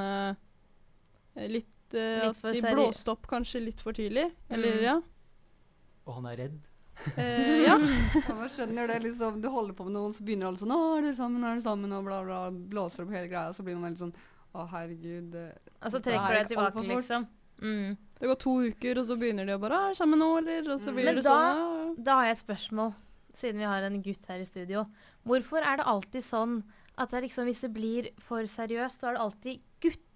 Litt, 1.33 1.72
eh, 1.95 2.27
Litt 2.27 2.37
at 2.37 2.43
de 2.55 2.61
seri- 2.61 2.75
blåste 2.75 3.09
opp 3.13 3.27
kanskje 3.27 3.65
litt 3.65 3.81
for 3.81 3.93
tidlig. 3.93 4.31
Eller, 4.51 4.73
Mm. 4.79 4.83
ja. 4.83 5.01
Og 6.07 6.15
han 6.15 6.27
er 6.27 6.37
redd. 6.37 6.59
Eh, 7.17 7.63
ja. 7.67 7.79
Ja, 7.79 8.35
man 8.35 8.49
skjønner 8.49 8.87
det 8.87 9.03
liksom, 9.03 9.41
Du 9.41 9.49
holder 9.49 9.73
på 9.75 9.85
med 9.85 9.93
noen, 9.97 10.13
så 10.13 10.23
begynner 10.23 10.47
alle 10.51 10.59
sånn 10.59 10.71
'Å, 10.75 10.99
er 10.99 11.03
dere 11.03 11.15
sammen? 11.17 11.43
Er 11.45 11.55
dere 11.57 11.63
sammen?' 11.65 11.93
og 11.93 12.05
bla, 12.05 12.23
bla. 12.25 12.51
Blåser 12.51 13.05
opp 13.05 13.11
hele 13.11 13.29
greia, 13.29 13.53
så 13.53 13.63
blir 13.65 13.75
man 13.77 13.91
veldig 13.93 13.99
sånn 14.05 14.15
'Å, 14.55 14.69
herregud'. 14.71 15.31
Det, 15.33 15.59
Og 15.83 15.91
så 15.93 16.01
trekker 16.03 16.31
er 16.31 16.45
du 16.45 16.49
deg 16.49 16.49
tilbake, 16.57 16.87
liksom. 16.89 17.27
Mm. 17.63 17.97
Det 18.19 18.27
går 18.29 18.39
to 18.39 18.51
uker, 18.69 18.99
og 18.99 19.07
så 19.07 19.17
begynner 19.19 19.47
de 19.47 19.53
å 19.57 19.61
bare 19.61 19.73
«Ah, 19.73 19.89
'Er 19.91 19.95
sammen 19.95 20.19
nå', 20.19 20.39
eller? 20.39 20.73
Og 20.75 20.81
så 20.81 20.89
Mm. 20.91 20.95
blir 20.95 21.05
Men 21.05 21.15
det 21.17 21.25
da- 21.25 21.31
sånn 21.31 21.95
«Ah». 21.99 22.03
Da 22.03 22.15
har 22.17 22.25
jeg 22.27 22.33
et 22.33 22.47
spørsmål, 22.47 22.95
siden 23.35 23.57
vi 23.59 23.65
har 23.65 23.83
en 23.83 24.03
gutt 24.03 24.27
her 24.27 24.39
i 24.41 24.45
studio. 24.45 24.87
Hvorfor 25.27 25.63
er 25.63 25.77
det 25.79 25.87
alltid 25.87 26.23
sånn 26.23 26.63
at 26.99 27.11
det 27.11 27.17
er 27.19 27.27
liksom, 27.29 27.45
hvis 27.47 27.61
det 27.63 27.73
blir 27.73 28.09
for 28.19 28.43
seriøst, 28.43 29.01
så 29.01 29.09
er 29.09 29.13
det 29.15 29.21
alltid 29.21 29.61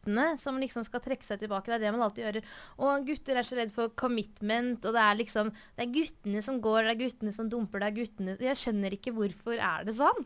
guttene 0.06 0.36
som 0.38 0.58
liksom 0.58 0.84
skal 0.84 1.00
trekke 1.02 1.24
seg 1.24 1.40
tilbake? 1.40 1.70
Det 1.70 1.76
er 1.76 1.84
det 1.86 1.92
man 1.92 2.04
alltid 2.06 2.24
gjør. 2.24 2.38
Og 2.78 3.06
gutter 3.06 3.36
er 3.36 3.42
så 3.42 3.56
redd 3.56 3.72
for 3.74 3.88
commitment, 3.94 4.84
og 4.84 4.94
det 4.94 5.02
er 5.02 5.16
liksom 5.16 5.50
Det 5.50 5.84
er 5.84 5.92
guttene 5.92 6.42
som 6.42 6.60
går, 6.60 6.82
det 6.84 6.94
er 6.94 7.02
guttene 7.04 7.32
som 7.32 7.48
dumper, 7.48 7.80
det 7.80 7.86
er 7.86 7.96
guttene 7.96 8.36
Jeg 8.40 8.56
skjønner 8.56 8.92
ikke 8.92 9.12
hvorfor 9.12 9.58
er 9.58 9.84
det 9.84 9.96
sånn. 9.96 10.24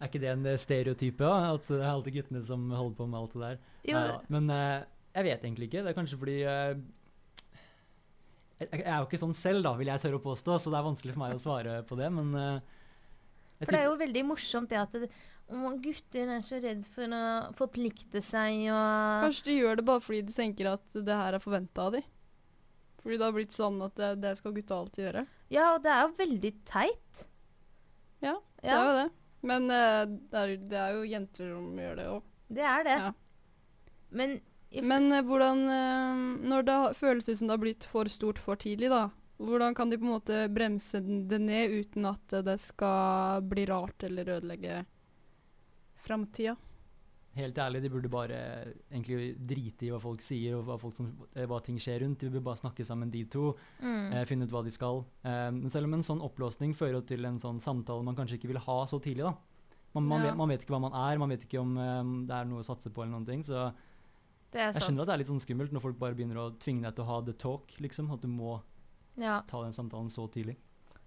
Er 0.00 0.10
ikke 0.10 0.20
det 0.20 0.28
en 0.28 0.46
eh, 0.46 0.58
stereotype? 0.58 1.24
da? 1.24 1.54
At 1.54 1.68
det 1.68 1.80
er 1.80 1.90
alltid 1.92 2.18
guttene 2.18 2.44
som 2.44 2.70
holder 2.70 2.96
på 2.96 3.06
med 3.06 3.20
alt 3.20 3.32
det 3.32 3.42
der? 3.46 3.58
Jo, 3.86 3.96
Neida. 3.96 4.20
Men 4.28 4.50
eh, 4.52 4.84
jeg 5.16 5.24
vet 5.24 5.44
egentlig 5.44 5.68
ikke. 5.70 5.82
Det 5.82 5.92
er 5.92 5.96
kanskje 5.96 6.18
fordi 6.20 6.38
eh, 6.44 6.74
jeg 8.56 8.82
er 8.82 8.98
jo 8.98 9.06
ikke 9.06 9.20
sånn 9.20 9.36
selv, 9.36 9.62
da, 9.64 9.74
vil 9.76 9.88
jeg 9.88 10.00
tørre 10.00 10.18
å 10.18 10.24
påstå, 10.24 10.58
så 10.58 10.72
det 10.72 10.78
er 10.78 10.84
vanskelig 10.86 11.14
for 11.14 11.22
meg 11.22 11.36
å 11.36 11.40
svare 11.40 11.80
på 11.88 11.96
det. 11.98 12.08
Men 12.12 12.30
uh, 12.32 12.76
for 13.60 13.72
det 13.72 13.80
er 13.80 13.88
jo 13.88 13.96
veldig 14.00 14.22
morsomt 14.28 14.68
det 14.72 14.78
at 14.80 14.94
det, 15.00 15.08
å, 15.46 15.72
gutter 15.82 16.32
er 16.34 16.42
så 16.42 16.58
redd 16.62 16.86
for 16.90 17.12
å 17.14 17.24
forplikte 17.58 18.22
seg 18.24 18.64
og 18.66 19.26
Kanskje 19.26 19.50
de 19.50 19.58
gjør 19.60 19.78
det 19.78 19.86
bare 19.86 20.02
fordi 20.02 20.24
de 20.26 20.34
tenker 20.34 20.72
at 20.72 20.98
det 21.06 21.18
her 21.20 21.36
er 21.36 21.42
forventa 21.42 21.86
av 21.86 21.94
de. 21.94 22.02
Fordi 23.02 23.20
det 23.20 23.26
har 23.28 23.36
blitt 23.36 23.54
sånn 23.54 23.78
at 23.86 23.94
det, 23.94 24.08
det 24.24 24.32
skal 24.40 24.54
gutta 24.56 24.80
alltid 24.80 25.04
gjøre. 25.04 25.22
Ja, 25.54 25.68
og 25.76 25.84
det 25.84 25.92
er 25.94 26.00
jo 26.02 26.16
veldig 26.18 26.50
teit. 26.66 27.22
Ja, 28.24 28.34
Det 28.58 28.72
er 28.72 28.82
jo 28.82 28.96
det. 28.96 29.06
Men 29.46 29.70
uh, 29.70 30.02
det, 30.08 30.40
er, 30.40 30.54
det 30.72 30.80
er 30.80 30.96
jo 30.96 31.04
jenter 31.06 31.52
som 31.52 31.78
gjør 31.78 31.94
det 32.00 32.06
òg. 32.10 32.26
Det 32.56 32.66
er 32.66 32.86
det. 32.88 32.96
Ja. 33.04 33.12
Men 34.16 34.34
Men 34.82 35.06
uh, 35.12 35.20
hvordan 35.26 35.62
uh, 35.66 36.24
Når 36.50 36.66
det 36.66 36.76
føles 36.98 37.28
ut 37.28 37.38
som 37.38 37.46
det 37.46 37.54
har 37.54 37.62
blitt 37.62 37.86
for 37.86 38.10
stort 38.10 38.42
for 38.42 38.58
tidlig, 38.58 38.90
da. 38.90 39.04
Hvordan 39.38 39.76
kan 39.76 39.92
de 39.92 40.00
på 40.00 40.08
en 40.08 40.16
måte 40.16 40.42
bremse 40.50 40.98
det 40.98 41.38
ned 41.44 41.70
uten 41.76 42.08
at 42.08 42.38
det 42.42 42.56
skal 42.62 43.44
bli 43.46 43.66
rart 43.68 44.02
eller 44.08 44.38
ødelegge 44.38 44.82
framtida? 46.06 46.56
Helt 47.36 47.58
ærlig, 47.60 47.82
de 47.84 47.90
burde 47.92 48.08
bare 48.08 48.36
egentlig 48.88 49.34
drite 49.46 49.84
i 49.84 49.90
hva 49.92 49.98
folk 50.00 50.22
sier 50.24 50.54
og 50.56 50.62
hva, 50.64 50.78
folk 50.80 50.96
som, 50.96 51.10
eh, 51.34 51.44
hva 51.50 51.58
ting 51.62 51.76
skjer 51.76 52.00
rundt. 52.00 52.22
De 52.22 52.30
burde 52.30 52.44
bare 52.46 52.56
snakke 52.62 52.86
sammen, 52.88 53.10
de 53.12 53.24
to. 53.28 53.50
mm. 53.82 54.12
Eh, 54.14 54.24
finne 54.24 54.46
ut 54.48 54.54
hva 54.54 54.62
de 54.64 54.70
skal. 54.72 55.02
Eh, 55.22 55.50
men 55.52 55.68
selv 55.68 55.84
om 55.90 55.94
en 55.98 56.06
sånn 56.06 56.22
opplåsning 56.24 56.72
fører 56.74 57.04
til 57.06 57.26
en 57.28 57.36
sånn 57.38 57.60
samtale 57.60 58.02
man 58.02 58.16
kanskje 58.16 58.38
ikke 58.40 58.48
vil 58.54 58.62
ha 58.64 58.78
så 58.88 58.98
tidlig, 59.04 59.24
da. 59.28 59.34
Man, 59.94 60.04
man, 60.08 60.20
Ja. 60.22 60.30
vet, 60.30 60.36
man 60.36 60.48
vet 60.48 60.64
ikke 60.64 60.74
hva 60.76 60.80
man 60.80 60.92
er, 60.96 61.18
man 61.18 61.28
vet 61.28 61.44
ikke 61.44 61.60
om 61.60 61.76
eh, 61.76 62.26
det 62.26 62.34
er 62.38 62.44
noe 62.48 62.62
å 62.62 62.64
satse 62.64 62.88
på 62.90 63.02
eller 63.04 63.12
noen 63.18 63.26
ting. 63.26 63.42
Så 63.44 63.72
Det 64.52 64.60
er 64.62 64.72
Jeg 64.72 64.82
skjønner 64.88 65.02
at 65.02 65.06
det 65.08 65.14
er 65.14 65.18
litt 65.18 65.28
sånn 65.28 65.44
skummelt 65.44 65.72
når 65.72 65.82
folk 65.82 65.98
bare 65.98 66.14
begynner 66.14 66.36
å 66.40 66.56
tvinge 66.58 66.82
deg 66.88 66.94
til 66.96 67.04
å 67.04 67.08
ha 67.08 67.20
the 67.20 67.32
talk, 67.34 67.68
liksom. 67.80 68.10
At 68.12 68.20
du 68.22 68.28
må 68.28 68.62
Ja. 69.18 69.42
ta 69.42 69.60
den 69.62 69.72
samtalen 69.72 70.08
så 70.08 70.24
tidlig. 70.30 70.56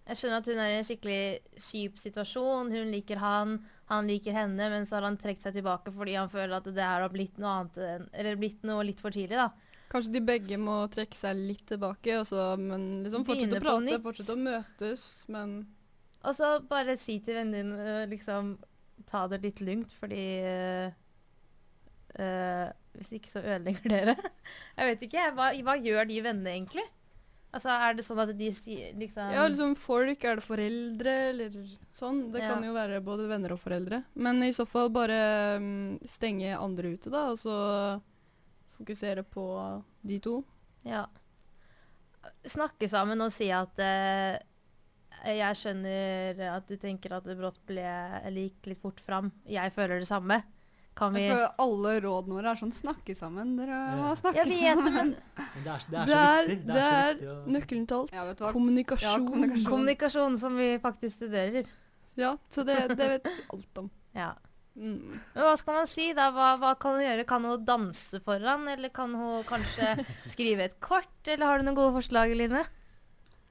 Jeg 0.09 0.17
skjønner 0.17 0.41
at 0.41 0.47
hun 0.49 0.59
er 0.59 0.71
i 0.71 0.77
en 0.79 0.85
skikkelig 0.87 1.23
kjip 1.61 1.99
situasjon. 2.01 2.71
Hun 2.73 2.93
liker 2.93 3.19
han, 3.21 3.59
han 3.91 4.07
liker 4.09 4.33
henne, 4.33 4.69
men 4.73 4.87
så 4.89 4.97
har 4.97 5.05
han 5.05 5.17
trukket 5.21 5.45
seg 5.45 5.59
tilbake 5.59 5.93
fordi 5.93 6.15
han 6.17 6.31
føler 6.33 6.55
at 6.57 6.69
det 6.69 6.85
her 6.85 7.03
har 7.05 7.13
blitt 7.13 7.37
noe 7.41 7.51
annet 7.59 8.07
Eller 8.17 8.39
blitt 8.39 8.65
noe 8.65 8.85
litt 8.87 9.03
for 9.03 9.13
tidlig, 9.13 9.37
da. 9.37 9.51
Kanskje 9.89 10.15
de 10.17 10.21
begge 10.25 10.57
må 10.61 10.79
trekke 10.93 11.17
seg 11.17 11.37
litt 11.37 11.65
tilbake, 11.69 12.13
også, 12.21 12.51
men 12.61 13.03
liksom 13.05 13.25
fortsette 13.25 13.57
å 13.57 13.63
prate, 13.63 14.01
fortsette 14.03 14.35
å 14.35 14.41
møtes, 14.41 15.05
men 15.33 15.55
Og 16.21 16.35
så 16.37 16.51
bare 16.69 16.97
si 16.99 17.17
til 17.25 17.39
vennen 17.39 17.55
din 17.57 17.71
øh, 17.73 18.03
liksom 18.11 18.57
Ta 19.07 19.23
det 19.31 19.39
litt 19.45 19.61
lugnt, 19.63 19.93
fordi 19.95 20.23
øh, 20.43 20.91
øh, 22.19 22.67
Hvis 22.97 23.13
ikke 23.15 23.31
så 23.31 23.41
ødelegger 23.41 23.93
dere. 23.93 24.15
Jeg 24.77 24.89
vet 24.89 25.05
ikke. 25.07 25.27
Hva, 25.37 25.53
hva 25.65 25.77
gjør 25.79 26.09
de 26.09 26.17
vennene 26.25 26.57
egentlig? 26.57 26.83
Altså, 27.49 27.69
Er 27.73 27.95
det 27.97 28.03
sånn 28.05 28.19
at 28.21 28.31
de 28.38 28.51
sier 28.53 28.93
liksom 28.93 29.31
Ja, 29.33 29.47
liksom 29.49 29.75
folk, 29.75 30.23
er 30.23 30.38
det 30.38 30.45
foreldre, 30.45 31.13
eller 31.31 31.55
sånn? 31.97 32.31
Det 32.31 32.43
Ja. 32.43 32.53
kan 32.53 32.63
jo 32.63 32.73
være 32.75 33.01
både 33.01 33.27
venner 33.27 33.53
og 33.55 33.59
foreldre. 33.59 34.03
Men 34.15 34.43
i 34.43 34.51
så 34.53 34.67
fall 34.67 34.89
bare 34.89 35.57
um, 35.57 35.97
stenge 36.05 36.53
andre 36.55 36.93
ute, 36.93 37.09
da, 37.09 37.29
og 37.31 37.38
så 37.41 38.01
fokusere 38.77 39.23
på 39.23 39.47
de 40.05 40.19
to. 40.19 40.43
Ja. 40.85 41.07
Snakke 42.45 42.88
sammen 42.88 43.19
og 43.21 43.31
si 43.31 43.49
at 43.49 43.73
uh, 43.81 44.38
jeg 45.25 45.55
skjønner 45.57 46.39
at 46.53 46.67
du 46.69 46.77
tenker 46.77 47.17
at 47.17 47.25
det 47.25 47.35
brått 47.39 47.57
ble 47.65 47.81
gikk 48.35 48.69
litt 48.69 48.81
fort 48.81 49.01
fram. 49.01 49.31
Jeg 49.49 49.73
føler 49.73 49.99
det 49.99 50.07
samme. 50.07 50.43
Kan 50.99 51.13
vi 51.15 51.21
Jeg 51.23 51.31
føler 51.38 51.53
alle 51.63 51.93
rådene 52.03 52.35
våre 52.35 52.51
er 52.51 52.59
sånn 52.59 52.73
snakke 52.75 53.15
sammen. 53.15 53.53
Dere 53.59 53.77
må 53.95 54.09
snakke 54.19 54.41
Jeg 54.41 54.49
vet 54.49 54.59
det, 54.59 54.73
sammen. 54.73 54.93
men 54.93 55.13
Men 55.55 55.63
det 55.63 55.71
er, 55.71 55.85
det 55.88 55.99
er 55.99 56.05
Det 56.09 56.12
så 56.12 56.25
er, 56.25 56.49
viktig. 56.49 56.67
det 56.73 56.83
er 56.89 57.13
viktig 57.21 57.53
nøkkelen 57.55 57.88
til 57.88 57.97
alt. 58.01 58.12
Ja, 58.17 58.25
vet 58.27 58.38
du 58.41 58.43
hva? 58.43 58.51
Kommunikasjon. 58.57 59.07
Ja, 59.07 59.31
kommunikasjon. 59.31 59.69
kommunikasjon 59.71 60.38
som 60.43 60.59
vi 60.59 60.69
faktisk 60.83 61.21
studerer. 61.21 61.71
Ja, 62.19 62.33
så 62.51 62.65
det, 62.67 62.77
det 62.99 63.09
vet 63.15 63.29
vi 63.31 63.35
alt 63.55 63.81
om. 63.85 63.89
Ja. 64.17 64.33
Mm. 64.79 64.99
Men 65.35 65.43
hva 65.43 65.53
skal 65.59 65.75
man 65.79 65.88
si 65.91 66.09
da? 66.15 66.29
Hva, 66.35 66.49
hva 66.59 66.73
kan 66.79 66.97
hun 66.97 67.03
gjøre? 67.03 67.25
Kan 67.27 67.47
hun 67.47 67.63
danse 67.67 68.19
foran, 68.23 68.67
eller 68.71 68.91
kan 68.95 69.15
hun 69.15 69.43
kanskje 69.47 69.95
skrive 70.33 70.67
et 70.67 70.77
kort? 70.83 71.12
Eller 71.27 71.45
har 71.47 71.59
du 71.59 71.67
noen 71.67 71.79
gode 71.79 71.95
forslag, 72.01 72.31
Line? 72.35 72.65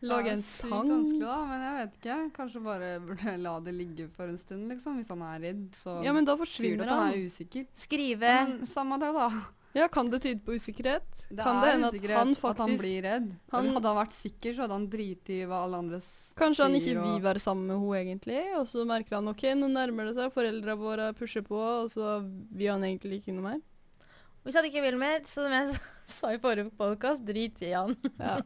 Lage 0.00 0.30
Det 0.30 0.32
er 0.38 0.42
sykt 0.46 0.70
vanskelig 0.92 1.20
da, 1.26 1.36
men 1.48 1.60
jeg 1.66 1.76
vet 1.78 1.94
ikke. 1.98 2.16
Kanskje 2.36 2.60
bare 2.62 2.90
burde 3.02 3.36
la 3.42 3.58
det 3.60 3.74
ligge 3.74 4.08
for 4.14 4.28
en 4.30 4.38
stund, 4.38 4.68
liksom. 4.70 4.96
Hvis 5.00 5.08
han 5.10 5.22
er 5.26 5.40
redd, 5.42 5.64
så 5.74 5.96
Ja, 6.04 6.12
men 6.12 6.24
da 6.24 6.36
forsvinner 6.38 6.82
at 6.86 6.88
han 6.94 6.98
han. 7.08 7.14
er 7.14 7.26
usikker. 7.26 7.66
Skrive 7.74 8.20
Men 8.20 8.60
samme 8.66 8.98
det, 9.00 9.12
da. 9.12 9.30
Ja, 9.74 9.86
Kan 9.88 10.08
det 10.10 10.22
tyde 10.22 10.40
på 10.42 10.54
usikkerhet? 10.56 11.04
Det 11.28 11.44
kan 11.44 11.60
det 11.62 11.72
hende 11.72 11.86
at 11.88 11.94
usikkerhet 11.94 12.38
faktisk 12.38 12.44
at 12.50 12.58
han 12.58 12.78
blir 12.78 13.02
redd. 13.02 13.26
han- 13.52 13.66
hadde 13.74 13.88
han 13.90 13.98
vært 14.06 14.12
sikker, 14.16 14.52
så 14.54 14.60
hadde 14.64 14.72
han 14.72 14.86
driti 14.88 15.42
i 15.42 15.46
hva 15.46 15.62
alle 15.64 15.76
andre 15.76 16.00
sier. 16.00 16.34
Kanskje 16.40 16.62
han 16.64 16.72
ikke 16.72 17.02
vil 17.04 17.20
være 17.22 17.38
sammen 17.38 17.66
med 17.66 17.76
henne 17.76 17.98
egentlig, 18.00 18.56
og 18.58 18.66
så 18.66 18.86
merker 18.86 19.16
han 19.16 19.28
ok, 19.28 19.42
nå 19.54 19.68
nærmer 19.68 20.06
det 20.06 20.14
seg, 20.16 20.32
foreldra 20.32 20.74
våre 20.78 21.12
pusher 21.14 21.42
på, 21.42 21.58
og 21.84 21.90
så 21.90 22.22
vil 22.50 22.70
han 22.70 22.80
egentlig 22.82 23.20
ikke 23.22 23.34
noe 23.34 23.42
mer. 23.52 23.60
Hvis 24.48 24.56
han 24.56 24.64
ikke 24.64 24.80
vil 24.80 24.96
mer, 24.96 25.18
så 25.28 25.42
som 25.44 25.52
jeg 25.52 25.74
sa 26.16 26.30
i 26.32 26.38
forrige 26.40 26.70
podkast, 26.78 27.20
drit 27.28 27.60
i 27.60 27.74
han. 27.74 27.92
Ja. 28.16 28.38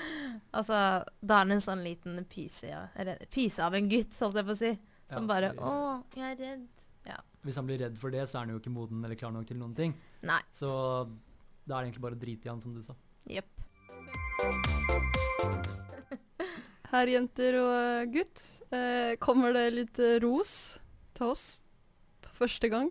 altså, 0.58 0.80
da 1.24 1.38
er 1.38 1.46
han 1.46 1.54
en 1.56 1.64
sånn 1.64 1.80
liten 1.80 2.18
pyse, 2.28 2.68
ja. 2.68 2.82
Eller 2.92 3.24
pyse 3.32 3.64
av 3.64 3.72
en 3.78 3.88
gutt, 3.88 4.12
holdt 4.20 4.36
jeg 4.36 4.48
på 4.50 4.52
å 4.52 4.60
si. 4.60 4.74
Som 5.06 5.24
Ja, 5.24 5.30
bare 5.30 5.48
'Å, 5.54 6.02
jeg 6.18 6.34
er 6.34 6.38
redd'. 6.42 6.84
Hvis 7.46 7.56
han 7.60 7.66
blir 7.68 7.78
redd 7.78 7.94
for 7.96 8.10
det, 8.10 8.24
så 8.26 8.40
er 8.40 8.42
han 8.42 8.50
jo 8.56 8.58
ikke 8.58 8.72
moden 8.74 9.04
eller 9.06 9.18
klar 9.18 9.30
nok 9.30 9.46
til 9.46 9.58
noen 9.60 9.74
ting. 9.78 9.92
Nei. 10.26 10.40
Så 10.50 10.66
da 11.62 11.76
er 11.76 11.78
det 11.78 11.86
egentlig 11.86 12.02
bare 12.02 12.18
å 12.18 12.20
drite 12.24 12.48
i 12.48 12.50
han, 12.50 12.60
som 12.60 12.74
du 12.74 12.82
sa. 12.82 12.96
Jepp. 13.30 13.46
Her, 16.90 17.06
jenter 17.10 17.56
og 17.60 17.72
eh, 17.76 18.08
gutt, 18.14 18.42
eh, 18.74 19.12
kommer 19.22 19.54
det 19.54 19.64
litt 19.74 20.00
eh, 20.02 20.18
ros 20.22 20.52
til 21.14 21.26
oss 21.32 21.44
første 22.36 22.70
gang. 22.72 22.90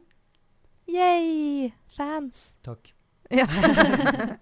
Yay! 0.86 1.74
Fans. 1.98 2.58
Takk. 2.62 2.94
Ja. 3.30 3.48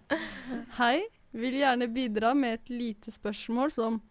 Hei, 0.80 1.06
vil 1.32 1.56
gjerne 1.62 1.88
bidra 1.88 2.34
med 2.36 2.60
et 2.60 2.70
lite 2.70 3.14
spørsmål 3.14 3.72
som 3.72 4.02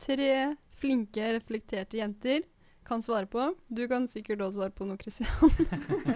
tre 0.00 0.56
flinke, 0.80 1.32
reflekterte 1.36 2.00
jenter 2.00 2.42
kan 2.84 3.02
svare 3.02 3.26
på. 3.26 3.54
Du 3.68 3.84
kan 3.88 4.08
sikkert 4.10 4.40
også 4.42 4.58
svare 4.58 4.74
på 4.74 4.86
noe, 4.88 4.98
Kristian. 5.00 5.28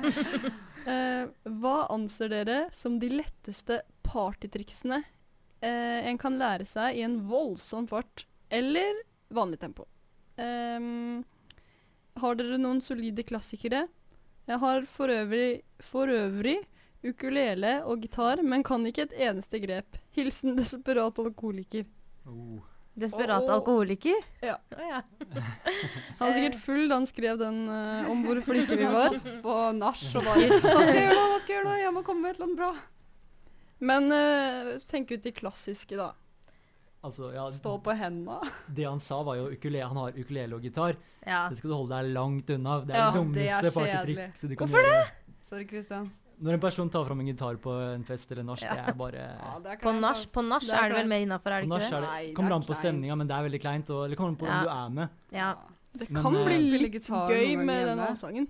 eh, 0.93 1.29
hva 1.61 1.77
anser 1.95 2.33
dere 2.33 2.59
som 2.75 2.99
de 3.01 3.12
letteste 3.12 3.83
partytriksene 4.07 5.03
eh, 5.61 6.09
en 6.09 6.19
kan 6.21 6.39
lære 6.41 6.67
seg 6.69 6.99
i 6.99 7.05
en 7.07 7.21
voldsom 7.29 7.87
fart 7.91 8.27
eller 8.51 9.05
vanlig 9.35 9.61
tempo? 9.62 9.87
Ehm, 10.41 11.23
har 12.21 12.37
dere 12.39 12.59
noen 12.61 12.83
solide 12.85 13.25
klassikere? 13.27 13.87
Jeg 14.47 14.62
har 14.62 14.85
for 14.91 15.11
øvrig, 15.11 15.62
for 15.85 16.09
øvrig 16.12 16.59
ukulele 17.07 17.81
og 17.87 18.01
gitar, 18.03 18.41
men 18.43 18.65
kan 18.67 18.87
ikke 18.89 19.07
et 19.09 19.12
eneste 19.29 19.61
grep. 19.62 19.99
Hilsen 20.17 20.57
desperat 20.59 21.19
alkoholiker. 21.23 21.85
Oh. 22.27 22.59
Desperat 22.97 23.45
oh. 23.45 23.53
alkoholiker? 23.59 24.17
Ja. 24.43 24.57
Oh, 24.73 24.83
ja. 24.83 25.03
Han 26.19 26.23
var 26.23 26.33
sikkert 26.33 26.59
full 26.62 26.89
da 26.89 26.97
han 26.97 27.07
skrev 27.07 27.39
den 27.39 27.59
uh, 27.69 28.09
om 28.11 28.23
hvor 28.25 28.41
flinke 28.47 28.79
vi 28.81 28.87
Han 28.89 28.95
var. 28.97 29.17
satt 29.19 29.43
på 29.45 29.57
nach 29.77 30.05
og 30.17 30.25
bare 30.25 30.47
Hva 30.49 30.61
skal 30.65 30.95
jeg 30.95 31.03
gjøre 31.05 31.19
da? 31.19 31.25
Hva 31.29 31.41
skal 31.43 31.53
jeg 31.53 31.59
gjøre 31.59 31.69
da? 31.69 31.81
Jeg 31.85 31.95
må 31.97 32.03
komme 32.07 32.25
med 32.25 32.31
et 32.33 32.39
eller 32.41 32.49
annet 32.49 32.62
bra. 32.62 32.71
Men 33.91 34.09
uh, 34.09 34.71
tenk 34.89 35.12
ut 35.12 35.27
de 35.27 35.35
klassiske, 35.37 35.99
da. 36.01 36.15
Altså, 37.05 37.29
ja, 37.37 37.45
Stå 37.55 37.77
på 37.85 37.93
henda. 37.95 38.41
det 38.67 38.89
han 38.89 38.99
sa 39.05 39.21
var 39.23 39.37
jo 39.39 39.51
ukulele. 39.53 39.85
Han 39.87 40.01
har 40.01 40.17
ukulele 40.17 40.57
og 40.57 40.65
gitar. 40.65 40.97
ja. 41.23 41.45
Det 41.53 41.61
skal 41.61 41.71
du 41.71 41.77
holde 41.77 42.01
deg 42.01 42.17
langt 42.17 42.51
unna. 42.57 42.81
Det 42.81 42.97
er 42.97 42.99
Ja, 42.99 43.05
det 43.05 43.12
det 43.12 43.21
dummeste 43.21 43.75
partytrikset 43.77 44.51
du 44.51 44.57
kan 44.57 44.65
Hvorfor 44.73 44.89
gjøre. 44.89 45.05
Sorry, 45.47 45.67
Christian. 45.71 46.09
Når 46.43 46.59
en 46.59 46.61
person 46.61 46.91
tar 46.93 47.07
fram 47.09 47.21
en 47.23 47.29
gitar 47.31 47.57
på 47.63 47.73
en 47.95 48.03
fest 48.05 48.31
eller 48.35 48.45
nach, 48.45 48.61
Ja. 48.61 48.75
det 48.75 48.89
er 48.91 48.97
bare 48.99 49.13
Ja, 49.15 49.59
det 49.63 49.71
er 49.73 49.77
På 49.81 49.93
nach 50.45 50.63
er 50.69 50.75
er 50.85 50.89
det 50.91 50.97
vel 50.99 51.09
mer 51.09 51.23
innafor, 51.25 51.51
er 51.55 51.63
det 51.63 51.69
ikke 51.71 51.79
det? 51.81 51.91
det, 51.91 52.01
Nei, 52.03 52.33
kommer 52.35 52.51
er 52.51 52.55
an 52.57 52.63
på 52.67 52.75
stemninga, 52.77 53.17
men 53.17 53.27
det 53.31 53.37
er 53.37 53.43
veldig 53.49 53.61
kleint. 53.63 53.91
Og, 53.91 54.05
eller 54.05 54.17
kommer 54.17 54.31
an 54.35 54.37
på 54.37 54.47
Ja. 54.47 54.59
om 54.59 54.65
du 54.65 54.71
er 54.71 54.89
med. 54.91 55.09
Ja. 55.33 55.55
Det 55.97 56.09
kan 56.13 56.33
men, 56.33 56.45
bli 56.45 56.59
Spille 56.61 56.79
litt 56.79 56.93
gøy 57.09 57.57
med 57.57 57.67
ganger 57.67 57.87
den 57.87 57.99
hjemme. 57.99 58.09
allsangen. 58.11 58.49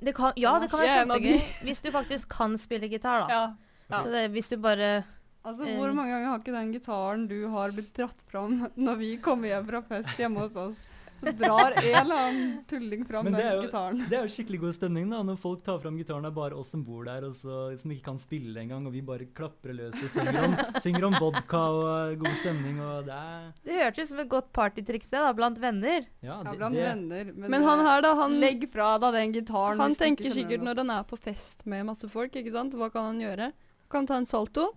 Det 0.00 0.14
kan, 0.14 0.32
ja, 0.36 0.58
det 0.58 0.70
kan 0.70 0.80
være 0.80 1.04
kjempegøy. 1.04 1.38
Hvis 1.66 1.80
du 1.82 1.90
faktisk 1.90 2.28
kan 2.28 2.56
spille 2.56 2.88
gitar, 2.88 3.26
da. 3.26 3.28
Ja. 3.28 3.54
Ja. 3.90 4.02
Så 4.02 4.10
det, 4.12 4.30
hvis 4.32 4.48
du 4.48 4.56
bare 4.56 5.04
Altså, 5.44 5.62
Eh. 5.64 5.76
Hvor 5.78 5.94
mange 5.94 6.10
ganger 6.12 6.28
har 6.28 6.38
ikke 6.40 6.52
den 6.52 6.72
gitaren 6.74 7.28
du 7.28 7.48
har 7.48 7.70
blitt 7.70 7.94
dratt 7.94 8.22
fram 8.30 8.68
når 8.76 8.96
vi 8.98 9.16
kommer 9.16 9.48
hjem 9.48 9.66
fra 9.68 9.80
fest 9.82 10.16
hjemme 10.18 10.40
hos 10.40 10.56
oss? 10.56 10.76
Så 11.18 11.32
drar 11.34 11.72
en 11.74 11.84
eller 11.98 12.14
annen 12.14 12.50
tulling 12.70 13.00
fram 13.08 13.24
den 13.26 13.34
det 13.34 13.44
jo- 13.46 13.62
gitaren. 13.66 14.02
Det 14.08 14.16
er 14.18 14.22
jo 14.26 14.30
skikkelig 14.30 14.60
god 14.62 14.74
stemning 14.76 15.08
da, 15.10 15.22
når 15.26 15.38
folk 15.42 15.62
tar 15.66 15.78
fram 15.82 15.96
gitaren. 15.98 16.22
Det 16.22 16.30
er 16.30 16.36
bare 16.36 16.54
oss 16.54 16.70
som 16.70 16.84
bor 16.86 17.04
der, 17.08 17.24
og 17.26 17.34
så, 17.34 17.56
som 17.80 17.90
ikke 17.90 18.04
kan 18.04 18.18
spille 18.22 18.54
engang. 18.62 18.86
Og 18.86 18.92
vi 18.94 19.00
bare 19.02 19.26
klapper 19.34 19.74
løs 19.74 19.96
og 19.98 20.10
synger 20.14 20.38
om, 20.44 20.54
synger 20.84 21.04
om 21.08 21.16
vodka 21.18 21.62
og 21.74 22.18
god 22.22 22.36
stemning. 22.42 22.78
Og 22.80 23.04
det 23.08 23.16
er 23.18 23.50
Det 23.64 23.80
hørtes 23.82 24.04
ut 24.04 24.12
som 24.12 24.22
et 24.24 24.28
godt 24.36 24.52
partytriks 24.52 25.10
det, 25.10 25.18
da, 25.18 25.32
blant 25.32 25.58
venner. 25.58 26.06
Ja, 26.22 26.38
Ja, 26.44 26.54
blant 26.54 26.74
det, 26.78 26.86
venner. 26.86 27.32
Men, 27.34 27.50
Men 27.50 27.62
han 27.66 27.80
eh, 27.82 27.90
her, 27.90 28.02
da, 28.06 28.14
han, 28.22 28.38
Legg 28.38 28.68
fra 28.70 28.92
deg 29.02 29.18
den 29.18 29.32
gitaren. 29.40 29.78
han 29.82 29.94
tenker 29.98 30.30
sikkert 30.30 30.62
når 30.62 30.84
han 30.84 30.90
er 31.00 31.02
på 31.10 31.18
fest 31.18 31.66
med 31.66 31.84
masse 31.90 32.06
folk, 32.08 32.32
ikke 32.38 32.52
sant. 32.54 32.72
Hva 32.78 32.92
kan 32.94 33.10
han 33.10 33.20
gjøre? 33.20 33.52
Kan 33.90 34.06
ta 34.06 34.14
en 34.20 34.26
salto. 34.26 34.70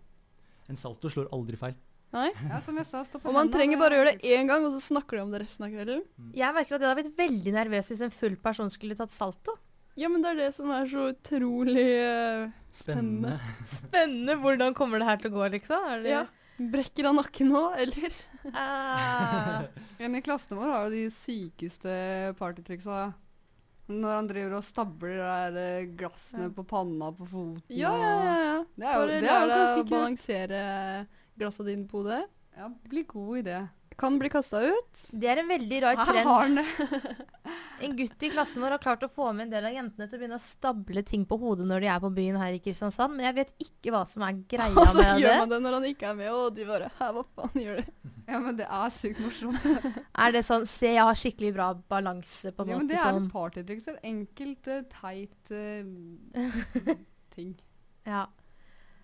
en 0.72 0.78
salto 0.80 1.10
slår 1.12 1.28
aldri 1.36 1.58
feil. 1.60 1.76
Nei. 2.12 2.28
Ja, 2.50 2.58
som 2.66 2.76
jeg 2.76 2.86
sa, 2.90 3.02
stå 3.08 3.22
på 3.24 3.30
Og 3.32 3.36
man 3.38 3.48
trenger 3.54 3.80
bare 3.80 3.96
å 3.96 4.00
gjøre 4.02 4.14
det 4.18 4.32
én 4.36 4.50
gang, 4.50 4.66
og 4.68 4.74
så 4.76 4.82
snakker 4.84 5.16
de 5.18 5.24
om 5.24 5.32
det 5.32 5.40
resten 5.46 5.64
av 5.68 5.72
kvelden. 5.72 6.02
Jeg 6.36 6.56
merker 6.58 6.76
at 6.76 6.82
jeg 6.84 6.90
hadde 6.92 7.04
blitt 7.06 7.20
veldig 7.22 7.54
nervøs 7.56 7.92
hvis 7.94 8.02
en 8.04 8.12
full 8.16 8.36
person 8.44 8.72
skulle 8.74 8.98
tatt 9.00 9.14
salto. 9.16 9.56
Ja, 10.00 10.08
men 10.12 10.24
det 10.24 10.34
er 10.34 10.38
det 10.42 10.50
som 10.56 10.70
er 10.72 10.86
så 10.92 11.10
utrolig 11.12 11.88
uh, 12.00 12.52
Spennende. 12.72 13.38
Spennende. 13.80 14.38
Hvordan 14.44 14.76
kommer 14.76 15.00
det 15.04 15.08
her 15.10 15.20
til 15.24 15.32
å 15.32 15.36
gå, 15.40 15.48
liksom? 15.58 15.88
Er 15.96 16.04
det, 16.06 16.14
Ja. 16.18 16.22
Brekker 16.62 17.08
han 17.10 17.16
nakken 17.18 17.50
nå, 17.50 17.62
eller? 17.82 18.14
Ah. 18.54 19.64
En 20.04 20.14
i 20.16 20.22
klassen 20.22 20.60
vår 20.60 20.70
har 20.70 20.84
jo 20.86 20.92
de 20.94 21.08
sykeste 21.16 21.94
partytriksa. 22.38 23.08
Når 23.92 24.14
han 24.14 24.28
driver 24.30 24.54
og 24.60 24.64
stabler 24.68 25.18
der 25.24 25.58
eh, 25.58 25.88
glassene 25.98 26.48
Ja. 26.50 26.54
på 26.56 26.64
panna 26.70 27.10
på 27.18 27.26
foten. 27.28 27.58
Ja, 27.74 27.96
ja, 27.98 28.36
ja. 28.46 28.60
Det 28.78 28.88
er 28.88 28.94
jo, 29.00 29.08
det 29.10 29.32
er 29.34 29.50
det 29.50 29.58
å 29.82 29.88
balansere 29.90 30.62
glassa 31.40 31.64
dine 31.68 31.88
på 31.88 32.02
hodet. 32.02 32.26
Ja, 32.58 32.72
bli 32.90 33.04
god 33.08 33.38
i 33.38 33.46
det. 33.48 33.62
Kan 34.00 34.18
bli 34.20 34.30
kasta 34.32 34.62
ut. 34.64 35.02
Det 35.12 35.30
er 35.30 35.42
en 35.42 35.52
veldig 35.52 35.82
rar 35.84 36.00
trend. 36.06 36.28
har 36.28 36.50
den. 36.50 36.66
En 37.82 37.96
gutt 37.98 38.24
i 38.24 38.30
klassen 38.30 38.62
vår 38.62 38.76
har 38.76 38.82
klart 38.82 39.04
å 39.06 39.10
få 39.10 39.32
med 39.34 39.48
en 39.48 39.54
del 39.56 39.66
av 39.66 39.74
jentene 39.74 40.06
til 40.08 40.18
å 40.18 40.22
begynne 40.22 40.38
å 40.38 40.44
stable 40.44 41.02
ting 41.08 41.24
på 41.28 41.38
hodet 41.42 41.66
når 41.68 41.84
de 41.84 41.90
er 41.90 42.02
på 42.04 42.12
byen 42.14 42.38
her 42.38 42.54
i 42.54 42.60
Kristiansand, 42.62 43.16
men 43.16 43.26
jeg 43.26 43.38
vet 43.40 43.54
ikke 43.66 43.94
hva 43.96 44.04
som 44.10 44.26
er 44.28 44.38
greia 44.52 44.70
med 44.76 44.78
det. 44.78 44.84
Og 44.86 44.98
så 44.98 45.22
gjør 45.24 45.40
man 45.40 45.54
det 45.54 45.60
når 45.66 45.78
han 45.78 45.88
ikke 45.90 46.10
er 46.12 46.20
med, 46.20 46.30
og 46.36 46.58
de 46.58 46.68
bare 46.70 46.92
Hæ, 47.00 47.08
hva 47.16 47.24
faen 47.38 47.64
gjør 47.64 47.82
du? 47.82 48.12
Ja, 48.28 48.42
men 48.44 48.60
det 48.60 48.68
er 48.80 48.94
sykt 48.96 49.24
morsomt. 49.24 49.66
Er 49.66 50.36
det 50.36 50.44
sånn 50.48 50.68
Se, 50.70 50.92
jeg 50.94 51.08
har 51.08 51.18
skikkelig 51.18 51.56
bra 51.58 51.72
balanse, 51.92 52.54
på 52.54 52.66
en 52.66 52.74
Ja, 52.76 52.78
men 52.84 52.92
det 52.92 53.00
er 53.00 53.08
sånn. 53.08 53.26
et 53.26 53.34
partytriks. 53.34 53.90
En 53.92 53.98
enkelt, 54.12 54.70
eh, 54.72 54.86
teit 54.94 55.52
uh, 55.52 56.94
ting. 57.36 57.58
Ja. 58.08 58.28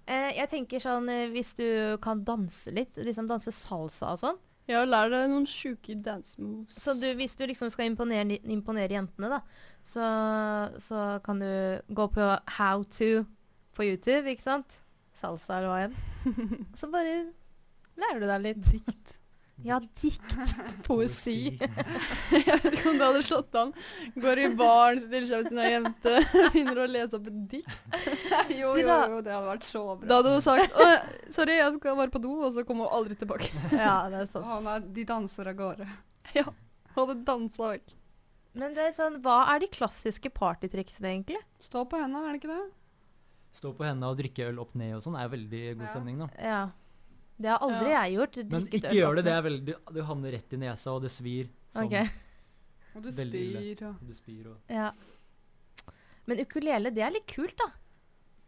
Eh, 0.08 0.34
jeg 0.38 0.48
tenker 0.52 0.80
sånn 0.82 1.10
eh, 1.12 1.28
hvis 1.34 1.54
du 1.58 1.66
kan 2.04 2.24
danse 2.28 2.72
litt, 2.72 2.96
liksom 2.96 3.28
danse 3.28 3.52
salsa 3.52 4.14
og 4.16 4.22
sånn. 4.22 4.38
Ja, 4.68 4.82
lær 4.84 5.12
deg 5.12 5.30
noen 5.32 5.46
sjuke 5.48 5.96
dance 6.04 6.36
moves. 6.42 6.76
Så 6.84 6.96
du, 7.00 7.08
hvis 7.20 7.38
du 7.40 7.46
liksom 7.48 7.70
skal 7.72 7.88
imponere, 7.88 8.40
imponere 8.52 8.98
jentene, 8.98 9.30
da, 9.32 9.42
så, 9.88 10.08
så 10.84 11.04
kan 11.24 11.40
du 11.40 11.52
gå 11.96 12.08
på 12.12 12.28
how 12.58 12.84
to 12.92 13.24
på 13.78 13.88
YouTube, 13.88 14.26
ikke 14.32 14.44
sant? 14.44 14.80
Salsa 15.18 15.60
eller 15.60 15.72
hva 15.72 15.80
enn. 15.86 15.96
Så 16.78 16.90
bare 16.94 17.14
lærer 17.98 18.22
du 18.22 18.28
deg 18.30 18.44
litt. 18.44 18.68
Dikt. 18.74 19.16
Ja, 19.66 19.80
dikt. 20.02 20.36
Poesi. 20.88 21.58
Jeg 22.32 22.60
vet 22.62 22.68
ikke 22.78 22.92
om 22.92 23.00
du 23.00 23.04
hadde 23.08 23.24
slått 23.26 23.56
an. 23.58 23.72
Går 24.16 24.42
i 24.44 24.48
baren, 24.60 25.00
stiller 25.02 25.26
seg 25.26 25.40
ved 25.42 25.50
siden 25.50 25.62
av 25.64 25.72
jente, 25.72 26.14
begynner 26.54 26.82
å 26.84 26.88
lese 26.92 27.18
opp 27.18 27.28
et 27.32 27.40
dikt. 27.56 27.78
jo, 28.54 28.76
jo, 28.78 28.86
jo, 28.86 29.20
det 29.26 29.34
hadde 29.34 29.50
vært 29.50 29.68
så 29.68 29.84
bra. 29.98 30.08
Da 30.12 30.20
hadde 30.22 30.36
hun 30.38 30.46
sagt 30.46 30.78
«Å, 30.78 30.88
'sorry, 31.34 31.58
jeg 31.58 31.74
skal 31.80 31.98
bare 32.04 32.14
på 32.14 32.22
do', 32.24 32.36
og 32.46 32.54
så 32.54 32.64
kommer 32.70 32.86
hun 32.88 33.00
aldri 33.02 33.18
tilbake. 33.18 33.50
Ja, 33.74 33.98
det 34.14 34.22
er 34.24 34.32
sant. 34.32 34.46
Å, 34.46 34.60
nei, 34.64 34.78
de 35.00 35.08
danser 35.10 35.50
av 35.54 35.58
gårde. 35.60 35.90
Ja, 36.38 36.46
Hun 36.94 37.02
hadde 37.04 37.20
dansa 37.28 37.72
vekk. 37.74 37.94
Men 38.58 38.74
det 38.74 38.88
er 38.90 38.94
sånn, 38.98 39.20
hva 39.22 39.44
er 39.54 39.62
de 39.62 39.68
klassiske 39.70 40.30
partytriksene, 40.34 41.12
egentlig? 41.14 41.42
Stå 41.62 41.84
på 41.90 41.98
henda, 42.02 42.24
er 42.26 42.34
det 42.38 42.40
ikke 42.42 42.54
det? 42.56 42.64
Stå 43.58 43.72
på 43.78 43.86
hendene 43.86 44.10
og 44.14 44.18
drikke 44.20 44.48
øl 44.52 44.60
opp 44.62 44.74
ned 44.78 44.96
og 44.98 45.04
sånn 45.06 45.18
er 45.18 45.30
veldig 45.34 45.62
god 45.78 45.86
Ja. 45.86 45.92
stemning, 45.94 46.18
da. 46.22 46.28
Ja. 46.42 46.62
Det 47.38 47.50
har 47.52 47.60
aldri 47.62 47.92
Ja. 47.92 48.04
jeg 48.06 48.18
gjort. 48.18 48.38
Men 48.52 48.68
ikke 48.68 48.90
øl 48.90 48.96
gjør 48.98 49.16
det. 49.16 49.24
Det 49.26 49.34
er 49.34 49.42
veldig 49.46 49.76
Du 49.94 50.02
havner 50.04 50.32
rett 50.32 50.54
i 50.54 50.58
nesa, 50.58 50.92
og 50.92 51.02
det 51.04 51.12
svir. 51.14 51.50
Sånn. 51.74 51.86
Okay. 51.86 52.08
Og 52.96 53.04
du 53.04 53.12
spyr 53.12 53.84
og 53.86 54.00
Du 54.02 54.14
spyr 54.14 54.48
og 54.48 54.74
ja. 54.74 54.92
Men 56.28 56.40
ukulele, 56.44 56.92
det 56.92 57.04
er 57.06 57.14
litt 57.14 57.28
kult, 57.30 57.56
da. 57.60 57.70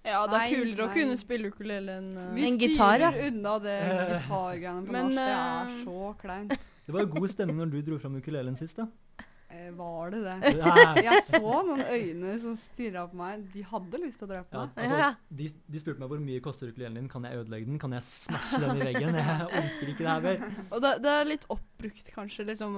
Ja, 0.03 0.23
det 0.27 0.35
er 0.35 0.39
Nei, 0.39 0.47
kulere 0.55 0.85
å 0.87 0.93
kunne 0.95 1.15
spille 1.19 1.51
ukulele 1.51 1.97
enn 1.99 2.09
uh, 2.15 2.29
Vi 2.33 2.45
En 2.47 2.57
gitar, 2.59 3.03
ja. 3.03 3.11
unna 3.27 3.57
det 3.59 3.75
gitargreiene 4.13 4.85
på 4.87 4.95
Men, 4.95 5.11
norsk. 5.11 5.19
Det 5.19 5.27
eh, 5.27 5.43
er 5.59 5.83
så 5.83 6.13
kleint. 6.21 6.55
Det 6.85 6.95
var 6.95 7.03
jo 7.05 7.11
god 7.17 7.33
stemning 7.33 7.59
når 7.59 7.71
du 7.73 7.79
dro 7.91 7.99
fram 7.99 8.15
ukulelen 8.17 8.55
sist, 8.57 8.79
da. 8.79 8.87
Eh, 9.69 9.75
var 9.77 10.11
det 10.13 10.19
det? 10.25 10.53
Ja, 10.59 10.73
Jeg 11.07 11.23
så 11.27 11.39
noen 11.67 11.83
øyne 11.85 12.33
som 12.41 12.55
stirra 12.59 13.05
på 13.09 13.19
meg. 13.19 13.45
De 13.53 13.63
hadde 13.69 14.01
lyst 14.01 14.19
til 14.21 14.27
å 14.27 14.31
drepe 14.33 14.63
meg. 14.63 14.81
altså, 14.83 15.11
de, 15.41 15.49
de 15.69 15.81
spurte 15.81 16.01
meg 16.03 16.11
hvor 16.11 16.21
mye 16.23 16.43
koster 16.45 16.71
ukulelen 16.73 16.99
din. 16.99 17.09
Kan 17.11 17.27
jeg 17.27 17.39
ødelegge 17.43 17.69
den? 17.69 17.79
Kan 17.81 17.95
jeg 17.97 18.05
smashe 18.07 18.59
den 18.63 18.81
i 18.81 18.89
veggen? 18.89 19.15
Jeg 19.19 19.47
orker 19.47 19.93
ikke 19.93 20.03
det 20.03 20.11
her 20.11 20.25
mer. 20.27 20.43
Og 20.73 20.83
det, 20.85 20.93
det 21.05 21.15
er 21.15 21.29
litt 21.29 21.47
oppbrukt, 21.53 22.11
kanskje. 22.15 22.47
liksom. 22.49 22.77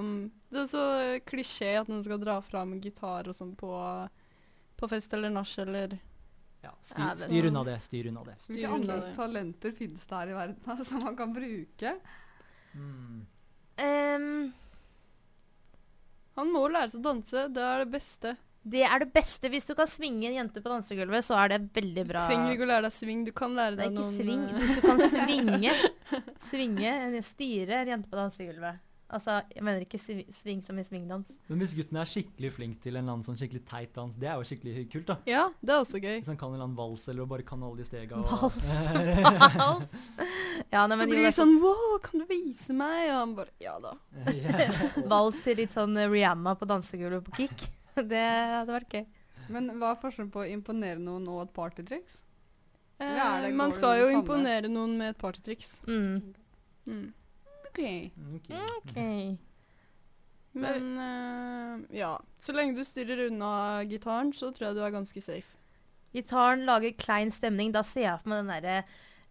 Det 0.52 0.64
er 0.64 0.70
så 0.70 0.86
klisjé 1.28 1.74
at 1.80 1.90
man 1.92 2.04
skal 2.04 2.20
dra 2.22 2.38
fram 2.44 2.76
gitar 2.82 3.28
og 3.30 3.36
sånn 3.36 3.52
på, 3.58 3.72
på 4.80 4.90
fest 4.92 5.14
eller 5.16 5.32
nach 5.32 5.52
eller 5.62 5.98
Ja, 6.62 6.70
styr, 6.86 7.02
Ja, 7.02 7.14
styr 7.18 7.48
unna 7.50 7.64
det. 7.66 7.76
Styr 7.82 8.08
unna 8.12 8.24
det. 8.28 8.36
Hvilke 8.46 8.72
andre 8.76 8.98
talenter 9.16 9.72
finnes 9.74 10.04
det 10.06 10.18
her 10.20 10.30
i 10.30 10.36
verden 10.36 10.60
da, 10.66 10.76
som 10.86 11.02
man 11.02 11.16
kan 11.18 11.32
bruke? 11.34 11.96
Mm. 12.76 13.22
Ehm, 13.82 14.52
Han 16.38 16.50
må 16.52 16.64
lære 16.72 16.88
seg 16.92 17.00
å 17.00 17.04
danse. 17.10 17.46
Det 17.52 17.62
er 17.62 17.84
det 17.84 17.90
beste. 17.92 18.36
det 18.64 18.82
er 18.86 18.98
det 19.02 19.08
beste. 19.12 19.48
Hvis 19.50 19.66
du 19.66 19.74
kan 19.74 19.86
svinge 19.90 20.28
en 20.30 20.36
jente 20.38 20.62
på 20.62 20.70
dansegulvet, 20.70 21.24
så 21.26 21.34
er 21.42 21.48
det 21.54 21.60
veldig 21.74 22.04
bra. 22.08 22.22
Du 22.22 22.30
trenger 22.32 22.52
ikke 22.54 22.66
å 22.66 22.70
lære 22.70 22.86
deg 22.88 22.94
sving. 22.96 23.24
Du 23.26 23.32
kan 23.32 23.56
lære 23.58 23.76
Det 23.76 23.84
er 23.84 23.90
deg 23.90 23.92
ikke 23.92 24.04
noen 24.04 24.16
sving. 24.20 24.44
eh, 24.46 24.60
Hvis 24.62 24.74
du 24.76 24.80
kan 24.86 25.02
svinge, 25.12 25.74
svinge, 26.52 27.22
styre 27.26 27.80
en 27.82 27.92
jente 27.96 28.08
på 28.12 28.16
dansegulvet. 28.20 28.80
Altså, 29.12 29.34
jeg 29.52 29.62
mener 29.66 29.82
ikke 29.84 29.98
svi- 30.00 30.24
sving 30.32 30.62
som 30.64 30.78
i 30.80 30.84
svingdans. 30.86 31.28
Men 31.50 31.60
hvis 31.60 31.74
gutten 31.76 31.98
er 32.00 32.08
skikkelig 32.08 32.50
flink 32.56 32.78
til 32.80 32.96
en 32.96 33.02
eller 33.02 33.12
annen 33.18 33.26
sånn 33.26 33.36
skikkelig 33.36 33.60
teit 33.68 33.92
dans, 33.96 34.14
det 34.16 34.30
er 34.30 34.40
jo 34.40 34.46
skikkelig 34.48 34.86
kult, 34.94 35.06
da. 35.10 35.16
Ja, 35.28 35.42
det 35.60 35.74
er 35.74 35.82
også 35.84 36.00
gøy. 36.00 36.16
Hvis 36.22 36.30
han 36.32 36.38
kan 36.40 36.48
en 36.48 36.56
eller 36.56 36.64
annen 36.70 36.78
vals, 36.78 37.04
eller 37.12 37.28
bare 37.28 37.44
kan 37.44 37.62
alle 37.66 37.76
de 37.82 37.84
stega. 37.90 38.16
Og, 38.16 38.32
Vals. 38.32 38.72
Vals. 39.60 39.94
Ja, 40.72 40.86
nei, 40.86 40.96
Så 40.96 41.02
men 41.02 41.08
blir 41.12 41.20
jo, 41.20 41.28
det 41.28 41.34
sånn 41.36 41.54
Wow, 41.60 41.96
kan 42.04 42.22
du 42.22 42.26
vise 42.30 42.72
meg? 42.76 43.10
Og 43.12 43.16
han 43.18 43.36
bare 43.36 43.52
Ja 43.60 43.76
da. 43.82 43.92
Vals 45.12 45.40
til 45.44 45.58
litt 45.60 45.74
sånn 45.76 45.96
Rihanna 46.08 46.54
på 46.56 46.68
dansegulvet 46.70 47.24
på 47.28 47.36
kick. 47.42 47.68
Det 48.12 48.24
hadde 48.56 48.72
vært 48.72 48.94
gøy. 48.96 49.06
Men 49.52 49.68
hva 49.76 49.92
er 49.92 49.98
forskjellen 50.00 50.30
på 50.32 50.40
å 50.44 50.48
imponere 50.48 51.00
noen 51.02 51.26
og 51.28 51.42
et 51.44 51.52
partytriks? 51.52 52.22
Eh, 53.02 53.50
man 53.58 53.72
skal 53.74 53.98
jo 53.98 54.06
imponere 54.14 54.70
noen 54.70 54.94
med 54.96 55.12
et 55.12 55.18
partytriks. 55.20 55.82
Mm. 55.88 56.32
Mm. 56.88 57.08
Ok. 57.72 58.12
Ok. 58.36 58.50
OK. 58.84 58.98
Men 60.52 60.88
uh, 61.00 61.96
ja. 61.96 62.12
Så 62.38 62.52
lenge 62.52 62.76
du 62.76 62.84
styrer 62.84 63.26
unna 63.30 63.82
gitaren, 63.88 64.34
så 64.36 64.52
tror 64.52 64.68
jeg 64.68 64.76
du 64.76 64.82
er 64.84 64.92
ganske 64.92 65.24
safe. 65.24 65.56
Gitaren 66.12 66.66
lager 66.68 66.92
klein 67.00 67.32
stemning. 67.32 67.72
Da 67.72 67.80
ser 67.86 68.04
jeg 68.04 68.20
for 68.20 68.28
meg 68.34 68.42
den 68.42 68.52
derre 68.52 68.82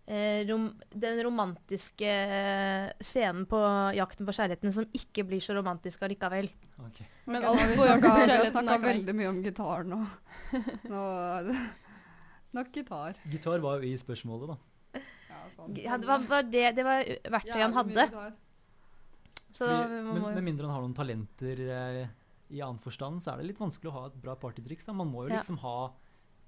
eh, 0.09 0.41
rom, 0.49 0.71
den 0.89 1.21
romantiske 1.27 2.09
eh, 2.09 2.87
scenen 3.05 3.45
på 3.45 3.59
'Jakten 3.93 4.25
på 4.25 4.33
kjærligheten' 4.33 4.73
som 4.73 4.87
ikke 4.97 5.27
blir 5.29 5.43
så 5.43 5.53
romantisk 5.53 6.01
allikevel. 6.01 6.49
Okay. 6.87 7.05
Men 7.29 7.45
alt 7.45 7.75
på 7.77 7.85
'Jakten 7.85 8.01
på 8.01 8.01
snakka- 8.01 8.01
Vi 8.01 8.09
har 8.09 8.27
kjærligheten 8.27 8.57
snakka 8.57 8.79
er 8.79 8.87
veldig 8.87 9.15
mye 9.19 9.29
om 9.29 9.43
gitar 9.45 9.85
nå. 9.85 10.01
nå 10.89 11.05
er 11.37 11.51
det 11.51 11.59
Nok 12.51 12.73
gitar. 12.75 13.15
Gitar 13.31 13.61
var 13.63 13.79
jo 13.79 13.87
i 13.87 13.95
spørsmålet, 13.95 14.49
da. 14.49 14.57
Ja, 15.77 15.97
sånn. 15.97 16.01
Det, 16.01 16.07
var, 16.07 16.25
var 16.29 16.47
det, 16.47 16.63
det 16.77 16.85
var 16.87 17.03
verktøyet 17.37 17.61
han 17.61 17.77
hadde. 17.77 18.07
Så 19.51 19.67
Fordi- 19.67 20.03
men 20.07 20.21
med 20.35 20.43
mindre 20.43 20.67
han 20.67 20.75
har 20.75 20.81
noen 20.85 20.95
talenter 20.95 21.59
eh, 21.67 22.07
i 22.51 22.61
annen 22.61 22.79
forstand, 22.79 23.21
så 23.23 23.33
er 23.33 23.41
det 23.41 23.51
litt 23.51 23.59
vanskelig 23.59 23.91
å 23.91 23.95
ha 23.97 24.05
et 24.07 24.21
bra 24.21 24.35
partytriks. 24.35 24.85
Da. 24.85 24.93
Man 24.93 25.11
må 25.11 25.27
jo 25.27 25.33
Ja. 25.35 25.41
liksom 25.41 25.59
ha 25.59 25.91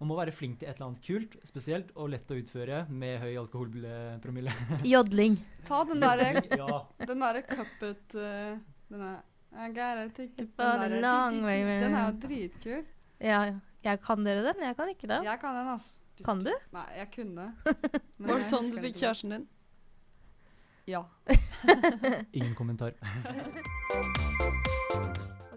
Man 0.01 0.07
må 0.09 0.15
være 0.17 0.33
flink 0.33 0.57
til 0.59 0.67
et 0.67 0.75
eller 0.75 0.87
annet 0.89 1.01
kult, 1.05 1.35
spesielt, 1.45 1.91
og 1.95 2.09
lett 2.09 2.27
å 2.27 2.35
utføre 2.35 2.89
med 2.89 3.21
høy 3.21 3.37
alkoholpromille. 3.39 4.51
Jodling. 4.83 5.37
Ta 5.63 5.83
den 5.85 6.01
derre 6.01 6.41
ja. 6.57 6.79
den 6.97 7.19
der 7.23 7.39
cupet 7.45 8.15
uh, 8.17 8.57
Den 8.89 9.01
er 9.05 9.21
it 10.09 10.17
For 10.57 10.81
den 10.89 10.99
derre-. 11.05 11.79
Den 11.79 11.95
er 11.95 12.09
jo 12.09 12.17
dritkul. 12.19 12.83
Ja, 13.21 13.53
jeg 13.85 14.01
kan 14.01 14.25
dere 14.25 14.43
den? 14.49 14.65
Jeg 14.65 14.75
kan 14.75 14.89
ikke 14.89 15.07
den. 15.07 15.23
Jeg 15.23 15.39
kan 15.39 15.55
den, 15.55 15.71
altså. 15.77 16.02
Kan 16.21 16.43
du? 16.45 16.51
Nei, 16.75 16.85
jeg 16.99 17.09
kunne. 17.15 17.49
Men 18.21 18.29
Var 18.29 18.43
det 18.43 18.49
sånn 18.51 18.69
du 18.69 18.77
fikk 18.83 18.99
kjæresten 19.01 19.33
din? 19.33 19.47
Ja. 20.85 21.05
Ingen 22.37 22.55
kommentar. 22.59 22.93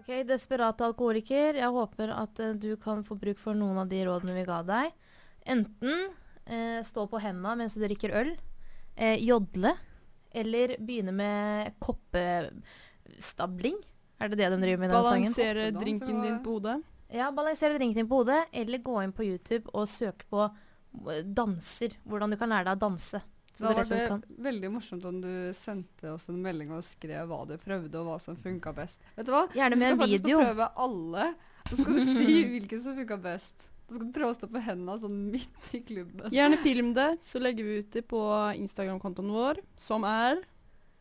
Ok, 0.07 0.21
desperate 0.23 0.85
alkoholiker. 0.87 1.57
Jeg 1.59 1.67
håper 1.75 2.13
at 2.15 2.39
uh, 2.39 2.53
du 2.55 2.77
kan 2.79 3.01
få 3.03 3.17
bruk 3.19 3.41
for 3.43 3.51
noen 3.59 3.75
av 3.81 3.89
de 3.91 3.97
rådene 4.07 4.37
vi 4.37 4.45
ga 4.47 4.61
deg. 4.63 4.93
Enten 5.43 6.05
uh, 6.47 6.79
stå 6.87 7.03
på 7.11 7.19
henda 7.19 7.57
mens 7.59 7.75
du 7.75 7.81
drikker 7.83 8.13
øl, 8.15 8.31
uh, 8.95 9.17
jodle, 9.19 9.73
eller 10.31 10.77
begynne 10.79 11.11
med 11.11 11.75
koppestabling. 11.83 13.75
Er 14.15 14.31
det 14.31 14.39
det 14.39 14.47
de 14.53 14.61
driver 14.63 14.79
med 14.79 14.87
i 14.87 14.93
den 14.93 15.09
sangen? 15.09 15.35
Balansere 15.35 15.67
drinken 15.75 16.23
din 16.23 16.39
på 16.45 16.55
hodet? 16.55 16.77
Ja, 17.13 17.29
balansere 17.31 17.77
drinken 17.77 18.01
din 18.01 18.09
på 18.09 18.21
hodet, 18.21 18.41
eller 18.51 18.81
gå 18.83 18.97
inn 19.03 19.13
på 19.15 19.23
YouTube 19.23 19.69
og 19.73 19.87
søke 19.87 20.27
på 20.31 20.43
eh, 20.47 21.23
danser. 21.23 21.95
Hvordan 22.07 22.33
du 22.33 22.37
kan 22.39 22.51
lære 22.51 22.67
deg 22.69 22.79
å 22.79 22.83
danse. 22.89 23.21
Så 23.57 23.63
Da 23.63 23.71
var 23.71 23.79
det 23.79 23.85
som 23.87 23.97
det 23.97 24.07
kan. 24.11 24.23
veldig 24.45 24.69
morsomt 24.75 25.05
om 25.09 25.21
du 25.23 25.29
sendte 25.57 26.11
oss 26.13 26.27
en 26.29 26.41
melding 26.43 26.69
og 26.75 26.83
skrev 26.85 27.25
hva 27.31 27.39
du 27.49 27.55
prøvde, 27.57 27.95
og 27.97 28.05
hva 28.11 28.17
som 28.21 28.35
funka 28.37 28.73
best. 28.77 28.99
Vet 29.15 29.25
du 29.25 29.31
hva? 29.33 29.47
Gjerne 29.55 29.73
du 29.73 29.81
med 29.81 29.95
skal 29.95 30.11
video. 30.11 30.11
faktisk 30.11 30.27
få 30.27 30.43
faktisk 30.43 30.45
prøve 30.45 30.67
alle. 30.85 31.25
Så 31.71 31.79
skal 31.79 31.97
du 31.97 32.03
si 32.19 32.35
hvilken 32.51 32.83
som 32.83 32.99
funka 32.99 33.17
best. 33.23 33.65
Da 33.87 33.95
skal 33.95 34.05
du 34.05 34.13
prøve 34.19 34.29
å 34.33 34.35
stå 34.37 34.49
på 34.51 34.61
hendene 34.67 34.99
sånn 34.99 35.17
midt 35.31 35.71
i 35.73 35.79
klubben. 35.87 36.27
Gjerne 36.35 36.57
film 36.59 36.91
det, 36.93 37.07
så 37.23 37.39
legger 37.39 37.63
vi 37.65 37.79
ut 37.81 37.91
det 37.95 38.03
på 38.11 38.19
Instagram-kontoen 38.59 39.31
vår, 39.31 39.63
som 39.79 40.03
er 40.03 40.43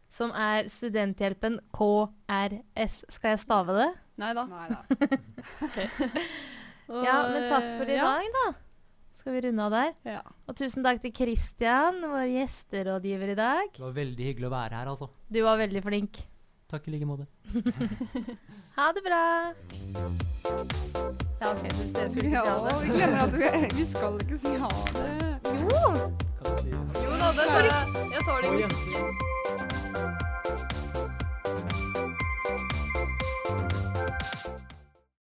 Som 0.08 0.30
er 0.38 0.68
Studenthjelpen 0.70 1.58
KRS. 1.74 3.00
Skal 3.10 3.32
jeg 3.34 3.40
stave 3.42 3.74
det? 3.74 3.88
Nei 4.16 4.32
da. 4.36 4.46
okay. 5.66 5.88
Ja, 7.04 7.16
men 7.28 7.48
takk 7.50 7.66
for 7.76 7.90
i 7.90 7.98
ja. 7.98 8.06
dag, 8.06 8.38
da. 8.38 8.46
Skal 9.20 9.34
vi 9.34 9.42
runde 9.48 9.64
av 9.66 9.74
der? 9.74 9.90
Ja. 10.06 10.22
Og 10.46 10.56
tusen 10.56 10.86
takk 10.86 11.02
til 11.02 11.12
Christian, 11.16 11.98
vår 12.06 12.28
gjesterådgiver 12.30 13.34
i 13.34 13.36
dag. 13.36 13.72
Det 13.74 13.82
var 13.82 13.96
veldig 13.96 14.28
hyggelig 14.30 14.48
å 14.48 14.54
være 14.54 14.80
her, 14.80 14.90
altså. 14.94 15.10
Du 15.28 15.40
var 15.44 15.58
veldig 15.60 15.82
flink. 15.84 16.22
Takk 16.70 16.88
i 16.88 16.96
like 16.96 17.08
måte. 17.08 17.26
Ha 18.76 18.90
det 18.92 19.00
bra. 19.00 19.20
Ja, 21.40 21.48
OK. 21.48 21.62
Dere 21.96 22.10
skulle 22.10 22.26
ikke 22.28 22.42
si 22.42 22.50
ha 22.50 22.56
det. 22.60 22.74
vi 22.82 22.90
glemmer 22.92 23.22
at 23.22 23.32
vi, 23.32 23.46
vi 23.78 23.86
skal 23.88 24.18
ikke 24.20 24.38
si 24.42 24.52
ha 24.60 24.68
det. 24.98 25.14
Jo! 25.62 25.80
Jo 27.00 27.16
da, 27.16 27.32
det 27.38 27.48
tar 27.48 27.70
jeg. 27.70 28.04
Jeg 28.12 28.28
tar 28.28 28.44
det 28.44 28.50
Og 28.50 28.60
i 28.60 28.66
Jensen. 28.66 28.92
musikken. 28.92 29.85